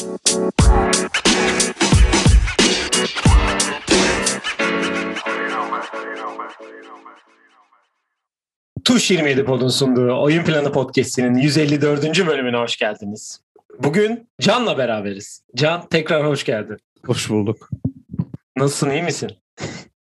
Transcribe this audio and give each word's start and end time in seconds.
Tuş 0.00 0.10
27 9.10 9.44
Pod'un 9.44 9.68
sunduğu 9.68 10.22
Oyun 10.22 10.44
Planı 10.44 10.72
Podcast'inin 10.72 11.36
154. 11.36 12.26
bölümüne 12.26 12.56
hoş 12.56 12.76
geldiniz. 12.76 13.40
Bugün 13.78 14.28
Can'la 14.40 14.78
beraberiz. 14.78 15.42
Can 15.56 15.88
tekrar 15.88 16.26
hoş 16.26 16.44
geldin. 16.44 16.76
Hoş 17.06 17.30
bulduk. 17.30 17.70
Nasılsın 18.56 18.90
iyi 18.90 19.02
misin? 19.02 19.30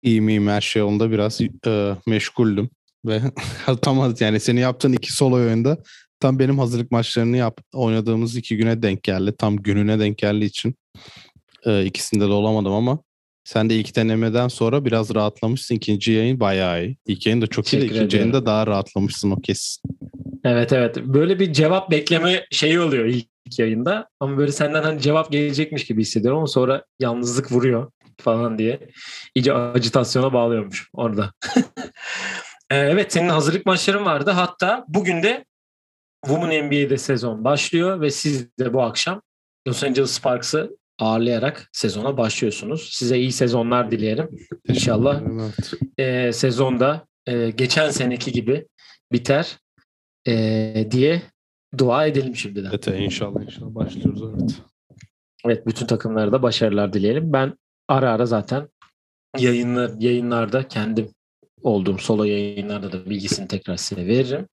İyiyim 0.03 0.29
iyiyim 0.29 0.49
her 0.49 0.61
şey 0.61 0.81
yolunda 0.81 1.11
biraz 1.11 1.41
e, 1.67 1.95
meşguldüm. 2.07 2.71
Ve 3.05 3.21
tam 3.83 4.15
yani 4.21 4.41
senin 4.41 4.61
yaptığın 4.61 4.93
iki 4.93 5.13
solo 5.13 5.35
oyunda 5.35 5.79
tam 6.21 6.39
benim 6.39 6.59
hazırlık 6.59 6.91
maçlarını 6.91 7.37
yap 7.37 7.61
oynadığımız 7.75 8.37
iki 8.37 8.57
güne 8.57 8.83
denk 8.83 9.03
geldi. 9.03 9.35
Tam 9.39 9.57
gününe 9.57 9.99
denk 9.99 10.19
geldiği 10.19 10.45
için 10.45 10.75
e, 11.67 11.85
ikisinde 11.85 12.25
de 12.25 12.33
olamadım 12.33 12.73
ama 12.73 12.99
sen 13.45 13.71
de 13.71 13.77
ilk 13.77 13.97
denemeden 13.97 14.49
sonra 14.49 14.85
biraz 14.85 15.15
rahatlamışsın. 15.15 15.75
İkinci 15.75 16.13
yayın 16.13 16.41
bayağı 16.41 16.85
iyi. 16.85 16.97
İlk 17.07 17.27
yayın 17.27 17.43
da 17.43 17.47
çok 17.47 17.73
iyi 17.73 17.83
de 17.83 17.87
ikinci 17.87 18.17
yayında 18.17 18.47
daha 18.47 18.67
rahatlamışsın 18.67 19.31
o 19.31 19.41
kesin. 19.41 19.83
Evet 20.45 20.73
evet. 20.73 20.97
Böyle 20.97 21.39
bir 21.39 21.53
cevap 21.53 21.91
bekleme 21.91 22.47
şeyi 22.51 22.81
oluyor 22.81 23.05
ilk 23.05 23.59
yayında. 23.59 24.09
Ama 24.21 24.39
böyle 24.39 24.53
senden 24.53 24.83
hani 24.83 25.01
cevap 25.01 25.33
gelecekmiş 25.33 25.85
gibi 25.85 26.01
hissediyorum 26.01 26.39
ama 26.39 26.47
sonra 26.47 26.85
yalnızlık 27.01 27.53
vuruyor 27.53 27.91
falan 28.21 28.59
diye. 28.59 28.81
iyice 29.35 29.53
acitasyona 29.53 30.33
bağlıyormuş 30.33 30.91
orada. 30.93 31.33
Ee, 32.71 32.77
evet 32.77 33.13
senin 33.13 33.29
hazırlık 33.29 33.67
maçların 33.67 34.05
vardı. 34.05 34.31
Hatta 34.31 34.85
bugün 34.89 35.23
de 35.23 35.45
Women 36.27 36.67
NBA'de 36.67 36.99
sezon 36.99 37.45
başlıyor 37.45 38.01
ve 38.01 38.11
siz 38.11 38.59
de 38.59 38.73
bu 38.73 38.83
akşam 38.83 39.23
Los 39.69 39.85
Angeles 39.85 40.11
Sparks'ı 40.11 40.77
ağırlayarak 40.99 41.69
sezona 41.73 42.17
başlıyorsunuz. 42.17 42.89
Size 42.93 43.19
iyi 43.19 43.33
sezonlar 43.33 43.91
dileyelim. 43.91 44.29
İnşallah 44.69 45.23
e, 45.99 46.33
sezonda 46.33 47.07
e, 47.27 47.51
geçen 47.51 47.91
seneki 47.91 48.33
gibi 48.33 48.67
biter 49.13 49.59
e, 50.27 50.87
diye 50.91 51.23
dua 51.79 52.07
edelim 52.07 52.37
şimdiden. 52.37 52.69
Evet 52.69 52.87
inşallah 52.87 53.43
inşallah 53.43 53.75
başlıyoruz 53.75 54.23
evet. 54.23 54.55
Evet 55.45 55.67
bütün 55.67 55.87
takımlara 55.87 56.33
da 56.33 56.43
başarılar 56.43 56.93
dileyelim. 56.93 57.33
Ben 57.33 57.59
ara 57.89 58.13
ara 58.13 58.27
zaten 58.27 58.69
yayınlar 59.39 59.91
yayınlarda 59.99 60.69
kendim 60.69 61.09
olduğum 61.63 61.99
solo 61.99 62.25
yayınlarda 62.25 62.93
da 62.93 63.11
bilgisini 63.11 63.49
tekrar 63.49 63.77
size 63.77 64.07
veririm. 64.07 64.49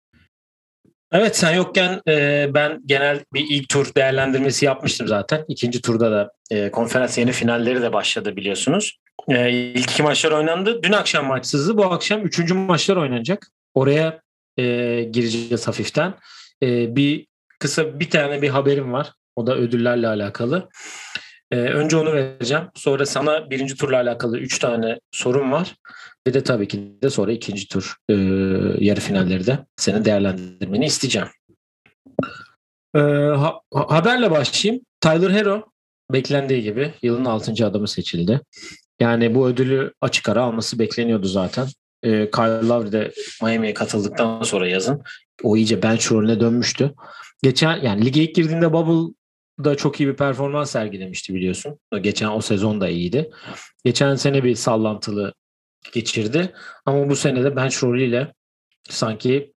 Evet 1.12 1.38
sen 1.38 1.52
yokken 1.52 2.02
e, 2.08 2.48
ben 2.54 2.82
genel 2.86 3.26
bir 3.34 3.46
ilk 3.50 3.70
tur 3.70 3.96
değerlendirmesi 3.96 4.66
yapmıştım 4.66 5.08
zaten. 5.08 5.46
İkinci 5.48 5.82
turda 5.82 6.12
da 6.12 6.32
e, 6.52 6.72
konferans 6.72 7.18
yeni 7.18 7.32
finalleri 7.32 7.82
de 7.82 7.94
başladı 7.94 8.36
biliyorsunuz. 8.36 8.98
E, 9.30 9.52
ilk 9.52 9.92
iki 9.92 10.04
maçlar 10.04 10.32
oynandı. 10.32 10.84
Dün 10.84 10.92
akşam 10.92 11.26
maçsızdı. 11.26 11.78
Bu 11.78 11.86
akşam 11.86 12.22
üçüncü 12.22 12.54
maçlar 12.54 12.96
oynanacak. 12.96 13.52
Oraya 13.74 14.22
e, 14.58 14.64
gireceğiz 15.12 15.68
hafiften. 15.68 16.14
E, 16.64 16.96
bir 16.96 17.28
kısa 17.60 18.00
bir 18.00 18.10
tane 18.10 18.42
bir 18.42 18.50
haberim 18.50 18.94
var. 18.94 19.12
O 19.36 19.48
da 19.48 19.56
ödüllerle 19.56 20.08
alakalı. 20.08 20.70
E, 21.52 21.56
önce 21.56 21.98
onu 21.98 22.14
vereceğim. 22.14 22.64
Sonra 22.76 23.06
sana 23.06 23.50
birinci 23.50 23.76
turla 23.76 23.98
alakalı 23.98 24.40
üç 24.40 24.60
tane 24.60 25.00
sorum 25.12 25.52
var. 25.52 25.76
Bir 26.28 26.34
de 26.34 26.44
tabii 26.44 26.68
ki 26.68 26.98
de 27.04 27.10
sonra 27.10 27.32
ikinci 27.32 27.68
tur 27.68 27.96
e, 28.10 28.14
yarı 28.80 29.00
finalleri 29.00 29.48
de 29.48 29.60
senin 29.76 30.06
değerlendirmeni 30.06 30.86
isteyeceğim. 30.86 31.28
E, 32.96 33.00
ha, 33.00 33.62
haberle 33.74 34.32
başlayayım. 34.32 34.84
Tyler 35.02 35.32
Hero 35.32 35.66
beklendiği 36.14 36.64
gibi 36.64 36.94
yılın 37.02 37.26
6. 37.26 37.66
adamı 37.66 37.88
seçildi. 37.88 38.42
Yani 39.00 39.36
bu 39.36 39.48
ödülü 39.48 39.94
açık 40.02 40.30
ara 40.30 40.44
alması 40.44 40.80
bekleniyordu 40.80 41.28
zaten. 41.28 41.68
E, 42.04 42.32
Kyle 42.32 42.68
Lowry 42.68 42.92
de 42.92 43.12
Miami'ye 43.44 43.74
katıldıktan 43.74 44.44
sonra 44.44 44.68
yazın 44.68 45.04
o 45.44 45.58
iyice 45.58 45.82
bench 45.82 46.12
rolüne 46.12 46.40
dönmüştü. 46.40 46.94
Geçen 47.44 47.82
yani 47.82 48.06
lige 48.06 48.24
ilk 48.24 48.36
girdiğinde 48.36 48.74
Bubble'da 48.74 49.76
çok 49.76 50.00
iyi 50.00 50.10
bir 50.10 50.16
performans 50.16 50.72
sergilemişti 50.72 51.34
biliyorsun. 51.34 51.80
Geçen 52.02 52.30
o 52.30 52.42
sezon 52.42 52.82
da 52.82 52.90
iyiydi. 52.90 53.30
Geçen 53.84 54.16
sene 54.16 54.44
bir 54.44 54.56
sallantılı 54.56 55.34
geçirdi. 55.94 56.54
Ama 56.86 57.10
bu 57.10 57.16
sene 57.16 57.44
de 57.44 57.56
bench 57.56 57.84
rolüyle 57.84 58.34
sanki 58.90 59.54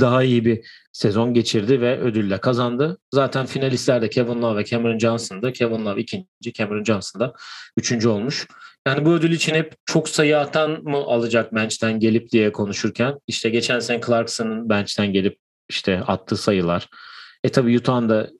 daha 0.00 0.22
iyi 0.22 0.44
bir 0.44 0.66
sezon 0.92 1.34
geçirdi 1.34 1.80
ve 1.80 2.00
ödülle 2.00 2.38
kazandı. 2.38 2.98
Zaten 3.14 3.46
finalistlerde 3.46 4.10
Kevin 4.10 4.42
Love 4.42 4.58
ve 4.58 4.64
Cameron 4.64 4.98
Johnson'da. 4.98 5.52
Kevin 5.52 5.84
Love 5.84 6.00
ikinci, 6.00 6.52
Cameron 6.54 6.84
Johnson 6.84 7.20
da 7.20 7.34
üçüncü 7.76 8.08
olmuş. 8.08 8.46
Yani 8.86 9.04
bu 9.04 9.12
ödül 9.12 9.32
için 9.32 9.54
hep 9.54 9.74
çok 9.84 10.08
sayı 10.08 10.38
atan 10.38 10.70
mı 10.70 10.96
alacak 10.96 11.54
bench'ten 11.54 12.00
gelip 12.00 12.30
diye 12.30 12.52
konuşurken 12.52 13.18
işte 13.26 13.50
geçen 13.50 13.80
sene 13.80 14.00
Clarkson'ın 14.06 14.68
bench'ten 14.68 15.12
gelip 15.12 15.38
işte 15.68 16.00
attığı 16.00 16.36
sayılar. 16.36 16.88
E 17.44 17.48
tabi 17.48 17.78
Utah'ın 17.78 18.08
da 18.08 18.30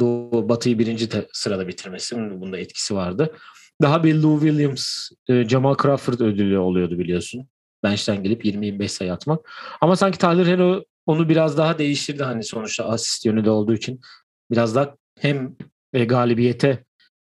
Doğu 0.00 0.48
Batı'yı 0.48 0.78
birinci 0.78 1.08
sırada 1.32 1.68
bitirmesi 1.68 2.16
bunda 2.16 2.58
etkisi 2.58 2.94
vardı. 2.94 3.36
Daha 3.82 4.04
bir 4.04 4.14
Lou 4.14 4.40
Williams, 4.40 5.10
e, 5.28 5.48
Jamal 5.48 5.76
Crawford 5.82 6.20
ödülü 6.20 6.58
oluyordu 6.58 6.98
biliyorsun. 6.98 7.48
Bench'ten 7.82 8.22
gelip 8.22 8.44
20-25 8.44 8.88
sayı 8.88 9.12
atmak. 9.12 9.50
Ama 9.80 9.96
sanki 9.96 10.18
Tyler 10.18 10.46
Hero 10.46 10.84
onu 11.06 11.28
biraz 11.28 11.58
daha 11.58 11.78
değiştirdi 11.78 12.22
hani 12.22 12.44
sonuçta 12.44 12.84
asist 12.84 13.26
yönü 13.26 13.44
de 13.44 13.50
olduğu 13.50 13.74
için. 13.74 14.00
Biraz 14.50 14.74
daha 14.74 14.96
hem 15.18 15.56
e, 15.92 16.04
galibiyete 16.04 16.84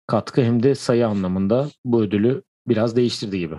katkı 0.06 0.42
hem 0.42 0.62
de 0.62 0.74
sayı 0.74 1.06
anlamında 1.06 1.68
bu 1.84 2.02
ödülü 2.02 2.42
biraz 2.68 2.96
değiştirdi 2.96 3.38
gibi. 3.38 3.54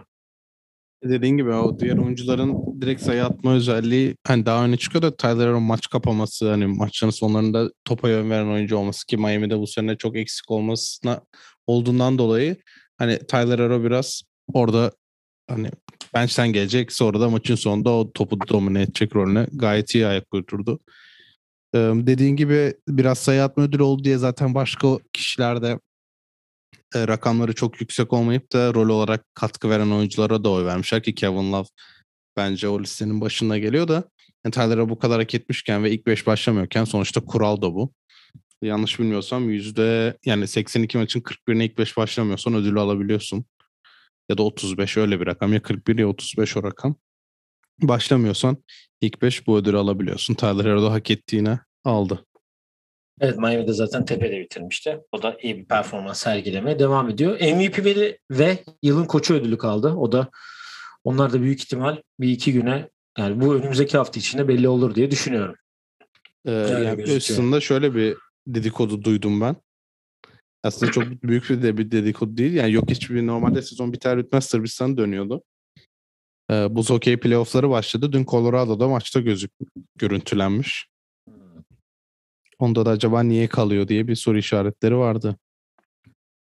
Dediğin 1.03 1.37
gibi 1.37 1.49
o 1.53 1.79
diğer 1.79 1.97
oyuncuların 1.97 2.81
direkt 2.81 3.01
sayı 3.01 3.25
atma 3.25 3.53
özelliği 3.53 4.15
hani 4.27 4.45
daha 4.45 4.65
öne 4.65 4.77
çıkıyor 4.77 5.01
da 5.01 5.15
Tyler 5.15 5.47
Hero 5.47 5.59
maç 5.59 5.87
kapaması 5.89 6.49
hani 6.49 6.65
maçların 6.65 7.11
sonlarında 7.11 7.71
topa 7.85 8.09
yön 8.09 8.29
veren 8.29 8.47
oyuncu 8.47 8.77
olması 8.77 9.05
ki 9.05 9.17
Miami'de 9.17 9.59
bu 9.59 9.67
sene 9.67 9.97
çok 9.97 10.17
eksik 10.17 10.51
olmasına 10.51 11.21
olduğundan 11.67 12.17
dolayı 12.17 12.55
hani 12.99 13.19
Tyler 13.19 13.59
Hero 13.59 13.83
biraz 13.83 14.23
orada 14.53 14.91
hani 15.49 15.71
bench'ten 16.13 16.53
gelecek 16.53 16.91
sonra 16.91 17.19
da 17.19 17.29
maçın 17.29 17.55
sonunda 17.55 17.89
o 17.89 18.11
topu 18.11 18.47
domine 18.47 18.81
edecek 18.81 19.15
rolüne 19.15 19.47
gayet 19.53 19.95
iyi 19.95 20.07
ayak 20.07 20.33
uydurdu. 20.33 20.79
Ee, 21.75 21.77
dediğin 21.95 22.35
gibi 22.35 22.73
biraz 22.87 23.17
sayı 23.17 23.43
atma 23.43 23.63
ödülü 23.63 23.83
oldu 23.83 24.03
diye 24.03 24.17
zaten 24.17 24.55
başka 24.55 24.97
kişilerde 25.13 25.79
e, 26.95 27.07
rakamları 27.07 27.53
çok 27.53 27.81
yüksek 27.81 28.13
olmayıp 28.13 28.53
da 28.53 28.73
rol 28.73 28.89
olarak 28.89 29.25
katkı 29.33 29.69
veren 29.69 29.91
oyunculara 29.91 30.43
da 30.43 30.49
oy 30.49 30.65
vermişler 30.65 31.03
ki 31.03 31.15
Kevin 31.15 31.53
Love 31.53 31.67
bence 32.37 32.67
o 32.67 32.79
listenin 32.81 33.21
başına 33.21 33.57
geliyor 33.57 33.87
da 33.87 34.03
yani 34.45 34.53
Tyler'a 34.53 34.89
bu 34.89 34.99
kadar 34.99 35.19
hak 35.19 35.35
etmişken 35.35 35.83
ve 35.83 35.91
ilk 35.91 36.07
5 36.07 36.27
başlamıyorken 36.27 36.83
sonuçta 36.83 37.25
kural 37.25 37.61
da 37.61 37.73
bu. 37.73 37.93
Yanlış 38.61 38.99
bilmiyorsam 38.99 39.49
yüzde 39.49 40.17
yani 40.25 40.47
82 40.47 40.97
maçın 40.97 41.21
41'ine 41.21 41.63
ilk 41.63 41.77
5 41.77 41.97
başlamıyorsan 41.97 42.53
ödülü 42.53 42.79
alabiliyorsun. 42.79 43.45
Ya 44.29 44.37
da 44.37 44.43
35 44.43 44.97
öyle 44.97 45.21
bir 45.21 45.27
rakam. 45.27 45.53
Ya 45.53 45.61
41 45.61 45.97
ya 45.97 46.07
35 46.07 46.57
o 46.57 46.63
rakam. 46.63 46.95
Başlamıyorsan 47.81 48.57
ilk 49.01 49.21
5 49.21 49.47
bu 49.47 49.57
ödülü 49.57 49.77
alabiliyorsun. 49.77 50.33
Tyler 50.33 50.65
Hero 50.65 50.91
hak 50.91 51.11
ettiğine 51.11 51.59
aldı. 51.83 52.25
Evet 53.21 53.37
Miami'de 53.37 53.73
zaten 53.73 54.05
tepede 54.05 54.39
bitirmişti. 54.39 54.99
O 55.11 55.21
da 55.21 55.37
iyi 55.41 55.57
bir 55.57 55.65
performans 55.65 56.19
sergilemeye 56.19 56.79
devam 56.79 57.09
ediyor. 57.09 57.39
MVP 57.39 57.85
ve, 57.85 58.17
ve 58.31 58.63
yılın 58.83 59.05
koçu 59.05 59.33
ödülü 59.33 59.57
kaldı. 59.57 59.93
O 59.93 60.11
da 60.11 60.29
onlar 61.03 61.33
da 61.33 61.41
büyük 61.41 61.61
ihtimal 61.61 61.97
bir 62.19 62.29
iki 62.29 62.53
güne 62.53 62.89
yani 63.17 63.41
bu 63.41 63.55
önümüzdeki 63.55 63.97
hafta 63.97 64.19
içinde 64.19 64.47
belli 64.47 64.67
olur 64.67 64.95
diye 64.95 65.11
düşünüyorum. 65.11 65.55
Ee, 66.45 66.51
yani 66.51 67.05
aslında 67.17 67.61
şöyle 67.61 67.95
bir 67.95 68.17
dedikodu 68.55 69.03
duydum 69.03 69.41
ben. 69.41 69.55
Aslında 70.63 70.91
çok 70.91 71.03
büyük 71.23 71.49
bir 71.49 71.61
de 71.61 71.77
bir 71.77 71.91
dedikodu 71.91 72.37
değil. 72.37 72.53
Yani 72.53 72.71
yok 72.71 72.89
hiçbir 72.89 73.27
normalde 73.27 73.61
sezon 73.61 73.93
biter 73.93 74.17
bitmez 74.17 74.45
Sırbistan 74.45 74.97
dönüyordu. 74.97 75.43
Ee, 76.51 76.75
buz 76.75 76.89
hokey 76.89 77.17
playoffları 77.17 77.69
başladı. 77.69 78.11
Dün 78.11 78.25
Colorado'da 78.25 78.87
maçta 78.87 79.19
gözük 79.19 79.51
görüntülenmiş. 79.97 80.87
Onda 82.59 82.85
da 82.85 82.89
acaba 82.89 83.23
niye 83.23 83.47
kalıyor 83.47 83.87
diye 83.87 84.07
bir 84.07 84.15
soru 84.15 84.37
işaretleri 84.37 84.97
vardı. 84.97 85.35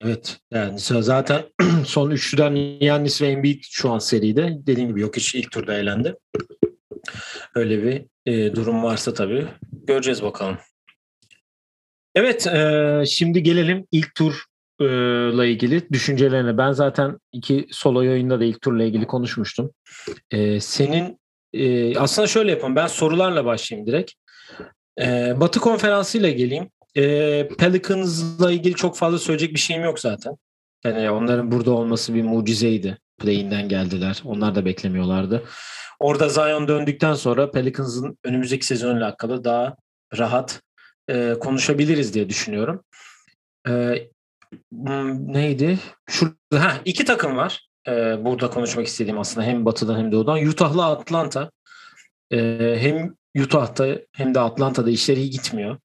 Evet 0.01 0.39
yani 0.51 0.79
zaten 0.79 1.43
son 1.85 2.11
üçlüden 2.11 2.55
Yannis 2.85 3.21
ve 3.21 3.27
Embiid 3.27 3.63
şu 3.69 3.91
an 3.91 3.99
seride. 3.99 4.57
Dediğim 4.67 4.89
gibi 4.89 5.01
yok 5.01 5.17
hiç 5.17 5.35
ilk 5.35 5.51
turda 5.51 5.77
eğlendi. 5.77 6.15
Öyle 7.55 7.83
bir 7.83 8.05
e, 8.25 8.55
durum 8.55 8.83
varsa 8.83 9.13
tabii 9.13 9.47
göreceğiz 9.71 10.23
bakalım. 10.23 10.57
Evet, 12.15 12.47
e, 12.47 13.03
şimdi 13.07 13.43
gelelim 13.43 13.87
ilk 13.91 14.15
turla 14.15 15.45
ilgili 15.45 15.89
düşüncelerine. 15.89 16.57
Ben 16.57 16.71
zaten 16.71 17.17
iki 17.31 17.67
solo 17.71 18.01
yayında 18.01 18.39
da 18.39 18.43
ilk 18.43 18.61
turla 18.61 18.83
ilgili 18.83 19.07
konuşmuştum. 19.07 19.71
E, 20.31 20.59
senin 20.59 21.19
e, 21.53 21.97
aslında 21.97 22.27
şöyle 22.27 22.51
yapalım. 22.51 22.75
Ben 22.75 22.87
sorularla 22.87 23.45
başlayayım 23.45 23.87
direkt. 23.87 24.11
E, 25.01 25.33
Batı 25.39 25.59
konferansı 25.59 26.17
ile 26.17 26.31
geleyim. 26.31 26.69
e, 26.95 27.47
Pelicans'la 27.47 28.51
ilgili 28.51 28.75
çok 28.75 28.97
fazla 28.97 29.19
söyleyecek 29.19 29.53
bir 29.53 29.59
şeyim 29.59 29.83
yok 29.83 29.99
zaten. 29.99 30.35
Yani 30.83 31.11
onların 31.11 31.51
burada 31.51 31.71
olması 31.71 32.13
bir 32.13 32.23
mucizeydi. 32.23 32.97
Play'inden 33.19 33.69
geldiler. 33.69 34.21
Onlar 34.25 34.55
da 34.55 34.65
beklemiyorlardı. 34.65 35.43
Orada 35.99 36.29
Zion 36.29 36.67
döndükten 36.67 37.13
sonra 37.13 37.51
Pelicans'ın 37.51 38.17
önümüzdeki 38.23 38.65
sezonla 38.65 39.05
alakalı 39.05 39.43
daha 39.43 39.75
rahat 40.17 40.61
e, 41.11 41.39
konuşabiliriz 41.39 42.13
diye 42.13 42.29
düşünüyorum. 42.29 42.83
E, 43.69 43.71
neydi? 45.11 45.79
Şurada 46.09 46.35
ha, 46.51 46.77
iki 46.85 47.05
takım 47.05 47.37
var. 47.37 47.67
E, 47.87 48.25
burada 48.25 48.49
konuşmak 48.49 48.87
istediğim 48.87 49.19
aslında 49.19 49.47
hem 49.47 49.65
batıdan 49.65 49.99
hem 49.99 50.11
doğudan. 50.11 50.47
Utah'la 50.47 50.91
Atlanta. 50.91 51.51
E, 52.31 52.37
hem 52.79 53.15
Utah'ta 53.43 53.87
hem 54.11 54.35
de 54.35 54.39
Atlanta'da 54.39 54.89
işleri 54.89 55.19
iyi 55.19 55.29
gitmiyor. 55.29 55.77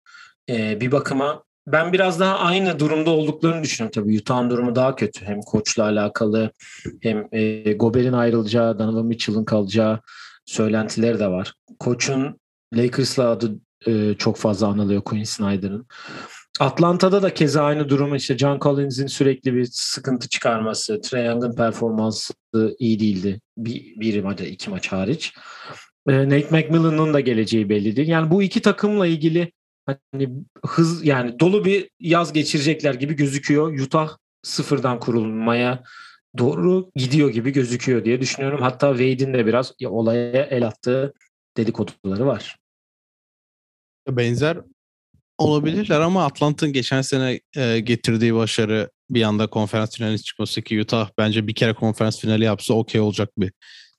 E, 0.50 0.82
bir 0.82 0.92
bakıma 0.92 1.44
ben 1.68 1.94
biraz 1.94 2.20
daha 2.20 2.40
aynı 2.40 2.80
durumda 2.80 3.10
olduklarını 3.10 3.64
düşünüyorum. 3.64 4.02
Tabii 4.04 4.20
Utah'ın 4.20 4.50
durumu 4.50 4.76
daha 4.76 4.96
kötü. 4.96 5.26
Hem 5.26 5.42
koçla 5.42 5.84
alakalı 5.84 6.52
hem 7.02 7.28
e, 7.32 7.74
Gober'in 7.74 8.14
ayrılacağı, 8.14 8.80
Donovan 8.80 9.06
Mitchell'ın 9.06 9.46
kalacağı 9.46 10.00
söylentileri 10.46 11.20
de 11.20 11.28
var. 11.28 11.54
Koç'un 11.80 12.40
Lakers'la 12.74 13.30
adı 13.30 13.60
e, 13.88 14.16
çok 14.18 14.38
fazla 14.38 14.68
anılıyor 14.68 15.02
Quinn 15.02 15.24
Snyder'ın. 15.24 15.88
Atlanta'da 16.60 17.22
da 17.22 17.34
keza 17.34 17.64
aynı 17.64 17.90
durum 17.90 18.16
işte 18.16 18.38
John 18.38 18.60
Collins'in 18.60 19.08
sürekli 19.08 19.56
bir 19.56 19.66
sıkıntı 19.72 20.30
çıkarması, 20.30 21.02
Trae 21.02 21.26
Young'ın 21.26 21.56
performansı 21.56 22.34
iyi 22.80 23.00
değildi. 23.00 23.42
Bir, 23.58 24.00
bir 24.00 24.24
maç, 24.24 24.42
iki 24.42 24.70
maç 24.70 24.92
hariç. 24.92 25.34
E, 26.10 26.30
Nate 26.30 26.48
McMillan'ın 26.52 27.14
da 27.14 27.20
geleceği 27.20 27.70
belli 27.70 27.96
değil. 27.96 28.08
Yani 28.08 28.32
bu 28.32 28.44
iki 28.44 28.62
takımla 28.62 29.08
ilgili 29.08 29.52
hani 29.86 30.30
hız 30.66 31.06
yani 31.06 31.40
dolu 31.40 31.66
bir 31.66 31.90
yaz 32.00 32.34
geçirecekler 32.34 32.94
gibi 32.94 33.14
gözüküyor. 33.14 33.80
Utah 33.80 34.18
sıfırdan 34.44 35.00
kurulmaya 35.00 35.84
doğru 36.38 36.92
gidiyor 36.96 37.30
gibi 37.30 37.52
gözüküyor 37.52 38.06
diye 38.06 38.22
düşünüyorum. 38.22 38.62
Hatta 38.62 38.90
Wade'in 38.90 39.34
de 39.34 39.46
biraz 39.46 39.74
olaya 39.86 40.44
el 40.44 40.68
attığı 40.68 41.14
dedikoduları 41.58 42.26
var. 42.26 42.58
Benzer 44.08 44.58
olabilirler 45.38 46.00
ama 46.00 46.26
Atlanta'nın 46.26 46.74
geçen 46.74 47.02
sene 47.02 47.40
getirdiği 47.80 48.36
başarı 48.36 48.90
bir 49.10 49.24
anda 49.24 49.48
konferans 49.48 49.96
finaline 49.96 50.18
çıkması 50.18 50.62
ki 50.62 50.82
Utah 50.82 51.10
bence 51.18 51.48
bir 51.48 51.56
kere 51.56 51.74
konferans 51.74 52.20
finali 52.20 52.44
yapsa 52.44 52.74
okey 52.74 53.02
olacak 53.02 53.30
bir 53.38 53.52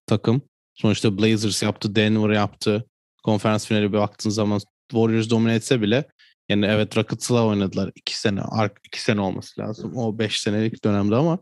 takım. 0.07 0.43
Sonuçta 0.75 1.19
Blazers 1.19 1.63
yaptı, 1.63 1.95
Denver 1.95 2.35
yaptı. 2.35 2.85
Konferans 3.25 3.67
finali 3.67 3.93
bir 3.93 3.99
baktığın 3.99 4.31
zaman 4.31 4.61
Warriors 4.91 5.31
domine 5.31 5.55
etse 5.55 5.83
bile 5.83 6.05
yani 6.49 6.67
evet 6.67 6.97
Rockets'la 6.97 7.47
oynadılar. 7.47 7.91
iki 7.95 8.19
sene, 8.19 8.41
iki 8.85 9.03
sene 9.03 9.21
olması 9.21 9.61
lazım. 9.61 9.97
O 9.97 10.19
beş 10.19 10.41
senelik 10.41 10.85
dönemde 10.85 11.17
ama 11.17 11.39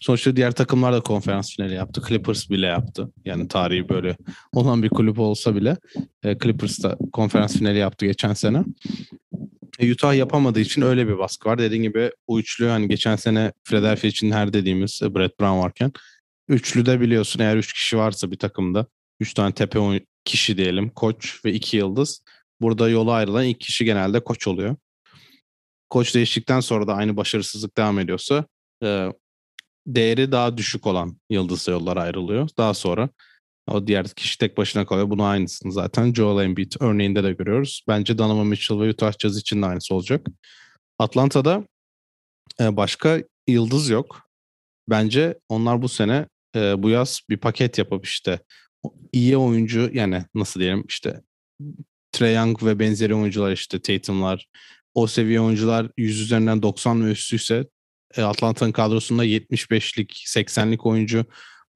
sonuçta 0.00 0.36
diğer 0.36 0.52
takımlar 0.52 0.92
da 0.92 1.00
konferans 1.00 1.56
finali 1.56 1.74
yaptı. 1.74 2.02
Clippers 2.08 2.50
bile 2.50 2.66
yaptı. 2.66 3.12
Yani 3.24 3.48
tarihi 3.48 3.88
böyle 3.88 4.16
olan 4.52 4.82
bir 4.82 4.88
kulüp 4.88 5.18
olsa 5.18 5.54
bile 5.54 5.76
e, 6.22 6.38
Clippers 6.38 6.82
da 6.82 6.98
konferans 7.12 7.58
finali 7.58 7.78
yaptı 7.78 8.06
geçen 8.06 8.32
sene. 8.32 8.64
E, 9.78 9.92
Utah 9.92 10.14
yapamadığı 10.14 10.60
için 10.60 10.82
öyle 10.82 11.08
bir 11.08 11.18
baskı 11.18 11.48
var. 11.48 11.58
Dediğim 11.58 11.82
gibi 11.82 12.10
bu 12.28 12.40
üçlü 12.40 12.66
hani 12.66 12.88
geçen 12.88 13.16
sene 13.16 13.52
Philadelphia 13.64 14.08
için 14.08 14.30
her 14.30 14.52
dediğimiz 14.52 15.00
e, 15.02 15.14
Brett 15.14 15.40
Brown 15.40 15.58
varken 15.58 15.92
üçlü 16.48 16.86
de 16.86 17.00
biliyorsun 17.00 17.40
eğer 17.40 17.56
üç 17.56 17.72
kişi 17.72 17.98
varsa 17.98 18.30
bir 18.30 18.38
takımda 18.38 18.86
üç 19.20 19.34
tane 19.34 19.52
tepe 19.52 20.02
kişi 20.24 20.56
diyelim 20.56 20.90
koç 20.90 21.44
ve 21.44 21.52
iki 21.52 21.76
yıldız 21.76 22.22
Burada 22.60 22.88
yola 22.88 23.12
ayrılan 23.12 23.44
ilk 23.44 23.60
kişi 23.60 23.84
genelde 23.84 24.20
koç 24.20 24.48
oluyor. 24.48 24.76
Koç 25.90 26.14
değiştikten 26.14 26.60
sonra 26.60 26.86
da 26.86 26.94
aynı 26.94 27.16
başarısızlık 27.16 27.76
devam 27.76 27.98
ediyorsa 27.98 28.44
değeri 29.88 30.32
daha 30.32 30.56
düşük 30.56 30.86
olan 30.86 31.16
yıldızla 31.30 31.72
yollar 31.72 31.96
ayrılıyor. 31.96 32.48
Daha 32.58 32.74
sonra 32.74 33.08
o 33.66 33.86
diğer 33.86 34.08
kişi 34.08 34.38
tek 34.38 34.56
başına 34.56 34.86
kalıyor. 34.86 35.10
Bunu 35.10 35.24
aynısını 35.24 35.72
zaten 35.72 36.12
Joel 36.12 36.44
Embiid 36.44 36.72
örneğinde 36.80 37.24
de 37.24 37.32
görüyoruz. 37.32 37.84
Bence 37.88 38.18
Donovan 38.18 38.46
Mitchell 38.46 38.80
ve 38.80 38.90
Utah 38.90 39.12
Jazz 39.18 39.38
için 39.38 39.62
de 39.62 39.66
aynısı 39.66 39.94
olacak. 39.94 40.26
Atlanta'da 40.98 41.64
e, 42.60 42.76
başka 42.76 43.22
yıldız 43.48 43.88
yok. 43.88 44.20
Bence 44.88 45.38
onlar 45.48 45.82
bu 45.82 45.88
sene 45.88 46.26
e, 46.56 46.82
bu 46.82 46.90
yaz 46.90 47.20
bir 47.30 47.36
paket 47.36 47.78
yapıp 47.78 48.06
işte 48.06 48.40
iyi 49.12 49.36
oyuncu 49.36 49.90
yani 49.92 50.24
nasıl 50.34 50.60
diyelim 50.60 50.84
işte 50.88 51.20
Trae 52.12 52.32
Young 52.32 52.62
ve 52.62 52.78
benzeri 52.78 53.14
oyuncular 53.14 53.52
işte 53.52 53.80
Tatum'lar 53.80 54.48
o 54.94 55.06
seviye 55.06 55.40
oyuncular 55.40 55.90
100 55.96 56.20
üzerinden 56.20 56.62
90 56.62 57.06
ve 57.06 57.10
üstüyse 57.10 57.66
Atlanta'nın 58.16 58.72
kadrosunda 58.72 59.24
75'lik 59.24 60.24
80'lik 60.26 60.86
oyuncu 60.86 61.24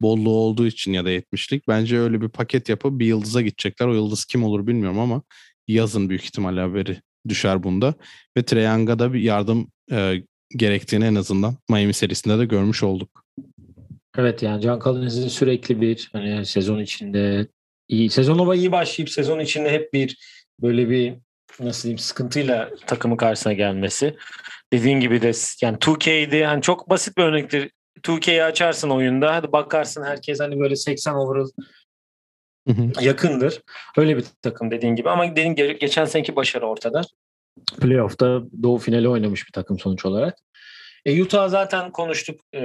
bolluğu 0.01 0.37
olduğu 0.37 0.67
için 0.67 0.93
ya 0.93 1.05
da 1.05 1.11
70'lik 1.11 1.69
bence 1.69 1.99
öyle 1.99 2.21
bir 2.21 2.29
paket 2.29 2.69
yapıp 2.69 2.99
bir 2.99 3.07
yıldıza 3.07 3.41
gidecekler. 3.41 3.87
O 3.87 3.95
yıldız 3.95 4.25
kim 4.25 4.45
olur 4.45 4.67
bilmiyorum 4.67 4.99
ama 4.99 5.23
yazın 5.69 6.09
büyük 6.09 6.25
ihtimalle 6.25 6.61
haberi 6.61 7.03
düşer 7.29 7.63
bunda. 7.63 7.95
Ve 8.37 8.43
Trae 8.43 8.63
Young'a 8.63 8.99
da 8.99 9.13
bir 9.13 9.21
yardım 9.21 9.71
e, 9.93 10.23
gerektiğini 10.57 11.05
en 11.05 11.15
azından 11.15 11.57
Miami 11.71 11.95
serisinde 11.95 12.39
de 12.39 12.45
görmüş 12.45 12.83
olduk. 12.83 13.25
Evet 14.19 14.43
yani 14.43 14.63
Can 14.63 14.81
Collins'in 14.81 15.29
sürekli 15.29 15.81
bir 15.81 16.09
hani 16.13 16.47
sezon 16.47 16.79
içinde 16.79 17.47
iyi 17.89 18.11
sezonova 18.11 18.55
iyi 18.55 18.73
başlayıp 18.73 19.11
sezon 19.11 19.41
içinde 19.41 19.71
hep 19.71 19.93
bir 19.93 20.17
böyle 20.63 20.91
bir 20.91 21.15
nasıl 21.61 21.83
diyeyim 21.83 21.99
sıkıntıyla 21.99 22.71
takımı 22.87 23.17
karşısına 23.17 23.53
gelmesi. 23.53 24.17
Dediğin 24.73 25.01
gibi 25.01 25.23
de 25.23 25.33
yani 25.63 25.77
2K'di 25.77 26.37
yani 26.37 26.63
çok 26.63 26.91
basit 26.91 27.17
bir 27.17 27.23
örnektir. 27.23 27.71
2K'yi 27.99 28.45
açarsın 28.45 28.91
oyunda 28.91 29.35
hadi 29.35 29.53
bakarsın 29.53 30.03
herkes 30.03 30.41
hani 30.41 30.61
böyle 30.61 30.77
80 30.77 31.15
overall 31.15 31.49
yakındır. 33.01 33.63
Öyle 33.97 34.17
bir 34.17 34.25
takım 34.43 34.71
dediğin 34.71 34.97
gibi 34.97 35.11
ama 35.11 35.31
dediğin 35.31 35.55
gibi 35.55 35.79
geçen 35.79 36.05
seneki 36.05 36.37
başarı 36.37 36.67
ortada. 36.67 37.03
Playoff'ta 37.81 38.43
doğu 38.63 38.79
finali 38.79 39.09
oynamış 39.09 39.47
bir 39.47 39.53
takım 39.53 39.79
sonuç 39.79 40.05
olarak. 40.05 40.39
E, 41.05 41.23
Utah 41.23 41.49
zaten 41.49 41.91
konuştuk 41.91 42.41
e, 42.53 42.63